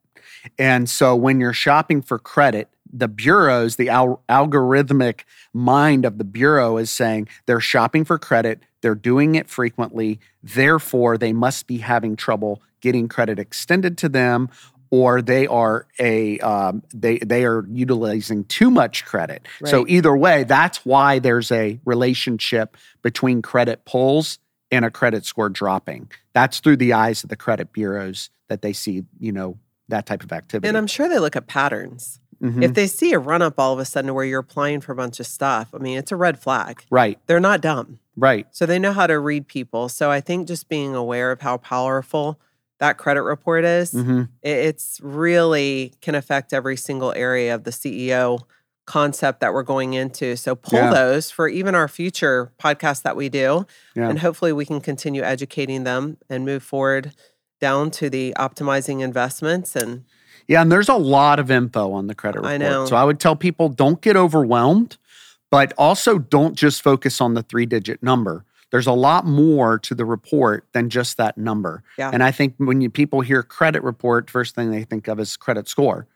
And 0.58 0.90
so 0.90 1.16
when 1.16 1.40
you're 1.40 1.54
shopping 1.54 2.02
for 2.02 2.18
credit, 2.18 2.68
the 2.92 3.08
bureaus, 3.08 3.76
the 3.76 3.88
al- 3.88 4.22
algorithmic 4.28 5.20
mind 5.54 6.04
of 6.04 6.18
the 6.18 6.24
bureau 6.24 6.76
is 6.76 6.90
saying 6.90 7.28
they're 7.46 7.60
shopping 7.60 8.04
for 8.04 8.18
credit, 8.18 8.62
they're 8.82 8.94
doing 8.94 9.36
it 9.36 9.48
frequently, 9.48 10.20
therefore 10.42 11.16
they 11.16 11.32
must 11.32 11.66
be 11.66 11.78
having 11.78 12.14
trouble 12.14 12.60
getting 12.82 13.08
credit 13.08 13.38
extended 13.38 13.96
to 13.96 14.08
them 14.10 14.50
or 14.90 15.22
they 15.22 15.46
are 15.46 15.86
a 15.98 16.38
um, 16.40 16.82
they 16.94 17.18
they 17.18 17.44
are 17.44 17.66
utilizing 17.72 18.44
too 18.44 18.70
much 18.70 19.04
credit. 19.06 19.48
So 19.64 19.86
either 19.88 20.14
way, 20.14 20.44
that's 20.44 20.84
why 20.84 21.18
there's 21.20 21.50
a 21.50 21.80
relationship 21.86 22.76
between 23.02 23.40
credit 23.42 23.84
pulls 23.86 24.38
and 24.70 24.84
a 24.84 24.90
credit 24.90 25.24
score 25.24 25.48
dropping. 25.48 26.10
That's 26.32 26.60
through 26.60 26.76
the 26.78 26.92
eyes 26.92 27.22
of 27.22 27.30
the 27.30 27.36
credit 27.36 27.72
bureaus 27.72 28.30
that 28.48 28.62
they 28.62 28.72
see, 28.72 29.04
you 29.18 29.32
know, 29.32 29.58
that 29.88 30.06
type 30.06 30.22
of 30.22 30.32
activity. 30.32 30.68
And 30.68 30.76
I'm 30.76 30.86
sure 30.86 31.08
they 31.08 31.18
look 31.18 31.36
at 31.36 31.46
patterns. 31.46 32.20
Mhm. 32.42 32.62
If 32.62 32.74
they 32.74 32.86
see 32.86 33.12
a 33.12 33.18
run 33.18 33.40
up 33.40 33.58
all 33.58 33.72
of 33.72 33.78
a 33.78 33.84
sudden 33.84 34.12
where 34.12 34.24
you're 34.24 34.40
applying 34.40 34.80
for 34.80 34.92
a 34.92 34.96
bunch 34.96 35.20
of 35.20 35.26
stuff, 35.26 35.68
I 35.72 35.78
mean, 35.78 35.96
it's 35.96 36.12
a 36.12 36.16
red 36.16 36.38
flag. 36.38 36.82
right, 36.90 37.18
They're 37.26 37.40
not 37.40 37.60
dumb. 37.60 37.98
right. 38.16 38.46
So 38.50 38.66
they 38.66 38.78
know 38.78 38.92
how 38.92 39.06
to 39.06 39.18
read 39.18 39.46
people. 39.48 39.88
So 39.88 40.10
I 40.10 40.20
think 40.20 40.46
just 40.48 40.68
being 40.68 40.94
aware 40.94 41.30
of 41.32 41.40
how 41.40 41.56
powerful 41.56 42.38
that 42.78 42.98
credit 42.98 43.22
report 43.22 43.64
is, 43.64 43.92
hmm 43.92 44.22
it- 44.42 44.50
it's 44.66 45.00
really 45.02 45.94
can 46.02 46.14
affect 46.14 46.52
every 46.52 46.76
single 46.76 47.12
area 47.16 47.54
of 47.54 47.64
the 47.64 47.72
CEO 47.72 48.40
concept 48.86 49.40
that 49.40 49.52
we're 49.52 49.62
going 49.64 49.94
into. 49.94 50.36
So 50.36 50.54
pull 50.54 50.78
Yeah. 50.78 50.90
those 50.94 51.30
for 51.30 51.48
even 51.48 51.74
our 51.74 51.88
future 51.88 52.52
podcasts 52.58 53.02
that 53.02 53.16
we 53.16 53.28
do. 53.28 53.66
Yeah. 53.94 54.08
And 54.08 54.20
hopefully 54.20 54.52
we 54.52 54.64
can 54.64 54.80
continue 54.80 55.22
educating 55.22 55.84
them 55.84 56.16
and 56.30 56.44
move 56.44 56.62
forward 56.62 57.12
down 57.60 57.90
to 57.90 58.08
the 58.08 58.34
optimizing 58.38 59.00
investments 59.00 59.74
and 59.76 60.04
Yeah, 60.48 60.62
and 60.62 60.70
there's 60.70 60.88
a 60.88 60.94
lot 60.94 61.40
of 61.40 61.50
info 61.50 61.90
on 61.92 62.06
the 62.06 62.14
credit 62.14 62.38
report. 62.38 62.52
I 62.52 62.56
know. 62.58 62.86
So 62.86 62.94
I 62.94 63.02
would 63.02 63.18
tell 63.18 63.34
people 63.34 63.68
don't 63.68 64.00
get 64.00 64.16
overwhelmed, 64.16 64.96
but 65.50 65.72
also 65.76 66.18
don't 66.18 66.54
just 66.54 66.82
focus 66.82 67.20
on 67.20 67.34
the 67.34 67.42
three 67.42 67.66
digit 67.66 68.00
number. 68.02 68.44
There's 68.70 68.86
a 68.86 68.92
lot 68.92 69.26
more 69.26 69.78
to 69.80 69.94
the 69.94 70.04
report 70.04 70.64
than 70.72 70.90
just 70.90 71.16
that 71.16 71.36
number. 71.38 71.82
Yeah. 71.98 72.10
And 72.12 72.22
I 72.22 72.30
think 72.30 72.54
when 72.58 72.80
you 72.80 72.90
people 72.90 73.20
hear 73.22 73.42
credit 73.42 73.82
report, 73.82 74.30
first 74.30 74.54
thing 74.54 74.70
they 74.70 74.84
think 74.84 75.08
of 75.08 75.18
is 75.18 75.36
credit 75.36 75.68
score. 75.68 76.06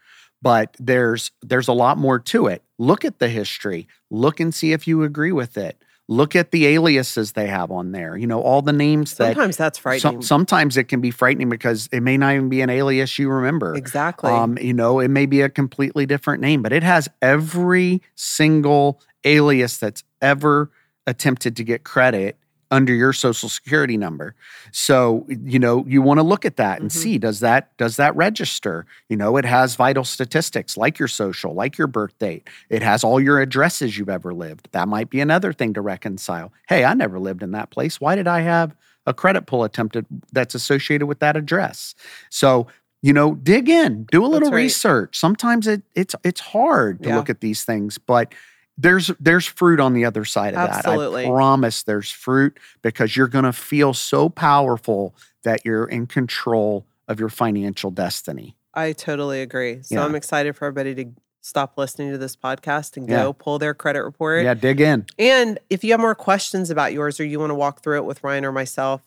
But 0.43 0.77
there's 0.79 1.31
there's 1.43 1.69
a 1.69 1.73
lot 1.73 1.99
more 1.99 2.19
to 2.19 2.47
it. 2.47 2.63
Look 2.79 3.05
at 3.05 3.19
the 3.19 3.29
history. 3.29 3.89
Look 4.11 4.41
and 4.41 4.55
see 4.55 4.73
if 4.73 4.89
you 4.89 5.03
agree 5.03 5.33
with 5.33 5.59
it. 5.59 5.83
Look 6.09 6.35
at 6.35 6.51
the 6.51 6.67
aliases 6.67 7.33
they 7.33 7.47
have 7.47 7.71
on 7.71 7.93
there. 7.93 8.17
You 8.17 8.27
know, 8.27 8.41
all 8.41 8.63
the 8.63 8.73
names 8.73 9.15
that 9.17 9.35
sometimes 9.35 9.57
that's 9.57 9.79
frightening. 9.79 10.23
some, 10.23 10.23
sometimes 10.23 10.77
it 10.77 10.85
can 10.85 11.01
be 11.01 11.13
frightening 11.13 11.49
because 11.49 11.89
it 11.93 12.01
may 12.01 12.17
not 12.17 12.35
even 12.35 12.49
be 12.49 12.63
an 12.63 12.71
alias 12.71 13.17
you 13.19 13.31
remember. 13.31 13.77
exactly. 13.77 14.33
Um, 14.33 14.59
you 14.59 14.75
know, 14.75 14.99
it 14.99 15.09
may 15.09 15.27
be 15.27 15.43
a 15.43 15.49
completely 15.49 16.07
different 16.07 16.41
name, 16.41 16.63
but 16.63 16.73
it 16.73 16.83
has 16.83 17.09
every 17.23 18.03
single 18.17 19.01
alias 19.25 19.79
that's 19.79 20.03
ever 20.21 20.73
attempted 21.07 21.57
to 21.57 21.65
get 21.65 21.85
credit 21.85 22.40
under 22.71 22.95
your 22.95 23.13
social 23.13 23.49
security 23.49 23.97
number. 23.97 24.35
So, 24.71 25.27
you 25.29 25.59
know, 25.59 25.85
you 25.89 26.03
want 26.03 26.19
to 26.19 26.23
look 26.23 26.45
at 26.45 26.57
that 26.57 26.81
and 26.81 26.91
Mhm. 26.91 26.95
see 26.95 27.19
does 27.19 27.41
that 27.41 27.77
does 27.79 27.97
that 27.97 28.15
register? 28.15 28.87
You 29.09 29.17
know, 29.17 29.37
it 29.37 29.45
has 29.45 29.75
vital 29.75 30.05
statistics 30.05 30.77
like 30.77 30.99
your 30.99 31.09
social, 31.09 31.53
like 31.55 31.77
your 31.77 31.89
birth 31.89 32.17
date. 32.19 32.49
It 32.69 32.83
has 32.83 33.03
all 33.03 33.21
your 33.21 33.41
addresses 33.41 33.99
you've 33.99 34.09
ever 34.09 34.33
lived. 34.33 34.69
That 34.73 34.87
might 34.89 35.11
be 35.11 35.21
another 35.21 35.53
thing 35.53 35.75
to 35.75 35.81
reconcile. 35.81 36.53
Hey, 36.69 36.85
I 36.85 36.95
never 36.95 37.19
lived 37.19 37.43
in 37.43 37.51
that 37.53 37.71
place. 37.71 38.01
Why 38.01 38.15
did 38.15 38.29
I 38.29 38.41
have 38.41 38.75
a 39.07 39.15
credit 39.15 39.47
pull 39.47 39.65
attempted 39.65 40.07
that's 40.33 40.55
associated 40.55 41.07
with 41.07 41.19
that 41.19 41.37
address? 41.37 41.95
So, 42.29 42.69
you 43.03 43.13
know, 43.13 43.35
dig 43.35 43.69
in, 43.69 44.05
do 44.13 44.25
a 44.25 44.29
little 44.29 44.51
right. 44.51 44.57
research. 44.63 45.19
Sometimes 45.19 45.67
it 45.67 45.83
it's 45.97 46.15
it's 46.23 46.41
hard 46.41 47.03
to 47.03 47.09
Yeah. 47.09 47.17
look 47.17 47.29
at 47.31 47.41
these 47.41 47.65
things, 47.65 47.99
but 47.99 48.33
there's 48.81 49.09
there's 49.21 49.47
fruit 49.47 49.81
on 49.81 49.93
the 49.93 50.05
other 50.05 50.25
side 50.25 50.55
of 50.55 50.69
Absolutely. 50.71 51.23
that. 51.25 51.29
I 51.31 51.33
promise 51.35 51.83
there's 51.83 52.11
fruit 52.11 52.59
because 52.83 53.17
you're 53.17 53.29
going 53.29 53.45
to 53.45 53.53
feel 53.53 53.93
so 53.95 54.29
powerful 54.29 55.15
that 55.45 55.65
you're 55.65 55.87
in 55.87 56.07
control 56.07 56.87
of 57.09 57.19
your 57.21 57.29
financial 57.29 57.91
destiny. 57.91 58.57
I 58.75 58.93
totally 58.93 59.43
agree. 59.43 59.83
So 59.83 59.97
Yeah. 59.97 60.05
I'm 60.05 60.15
excited 60.15 60.57
for 60.57 60.67
everybody 60.67 60.95
to 61.05 61.11
stop 61.43 61.77
listening 61.77 62.13
to 62.13 62.19
this 62.19 62.37
podcast 62.37 62.97
and 62.97 63.09
Yeah. 63.09 63.23
go 63.25 63.33
pull 63.33 63.59
their 63.59 63.75
credit 63.75 64.03
report. 64.05 64.45
Yeah, 64.45 64.55
dig 64.55 64.81
in. 64.81 65.07
And 65.19 65.59
if 65.71 65.83
you 65.83 65.91
have 65.93 66.01
more 66.01 66.15
questions 66.15 66.71
about 66.71 66.93
yours 66.93 67.19
or 67.19 67.25
you 67.25 67.41
want 67.41 67.51
to 67.51 67.55
walk 67.55 67.83
through 67.83 67.97
it 67.99 68.05
with 68.05 68.23
Ryan 68.23 68.45
or 68.45 68.53
myself, 68.53 69.01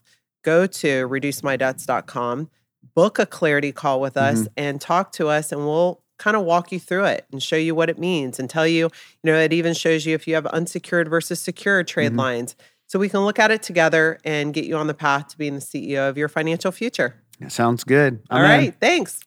go 0.43 0.65
to 0.67 1.07
reducemydebts.com, 1.07 2.49
book 2.95 3.19
a 3.19 3.25
clarity 3.25 3.71
call 3.71 4.01
with 4.01 4.17
us, 4.17 4.39
Mm-hmm. 4.39 4.53
and 4.57 4.81
talk 4.81 5.11
to 5.13 5.27
us, 5.29 5.51
and 5.51 5.61
we'll 5.65 6.01
kind 6.17 6.35
of 6.37 6.43
walk 6.43 6.71
you 6.71 6.79
through 6.79 7.05
it 7.05 7.25
and 7.31 7.41
show 7.41 7.55
you 7.55 7.75
what 7.75 7.89
it 7.89 7.97
means 7.97 8.39
and 8.39 8.49
tell 8.49 8.67
you, 8.67 8.89
you 9.23 9.31
know, 9.31 9.37
it 9.37 9.51
even 9.53 9.73
shows 9.73 10.05
you 10.05 10.13
if 10.15 10.27
you 10.27 10.35
have 10.35 10.45
unsecured 10.47 11.09
versus 11.09 11.39
secured 11.39 11.87
trade 11.87 12.13
Mhm. 12.13 12.17
lines. 12.17 12.55
So 12.87 12.99
we 12.99 13.09
can 13.09 13.21
look 13.21 13.39
at 13.39 13.49
it 13.49 13.63
together 13.63 14.19
and 14.23 14.53
get 14.53 14.65
you 14.65 14.75
on 14.77 14.87
the 14.87 14.93
path 14.93 15.29
to 15.29 15.37
being 15.37 15.55
the 15.55 15.61
CEO 15.61 16.07
of 16.09 16.17
your 16.17 16.29
financial 16.29 16.71
future. 16.71 17.15
Sounds 17.47 17.83
good. 17.83 18.21
All 18.29 18.39
I'm 18.39 18.65
in. 18.65 18.71
Thanks. 18.73 19.19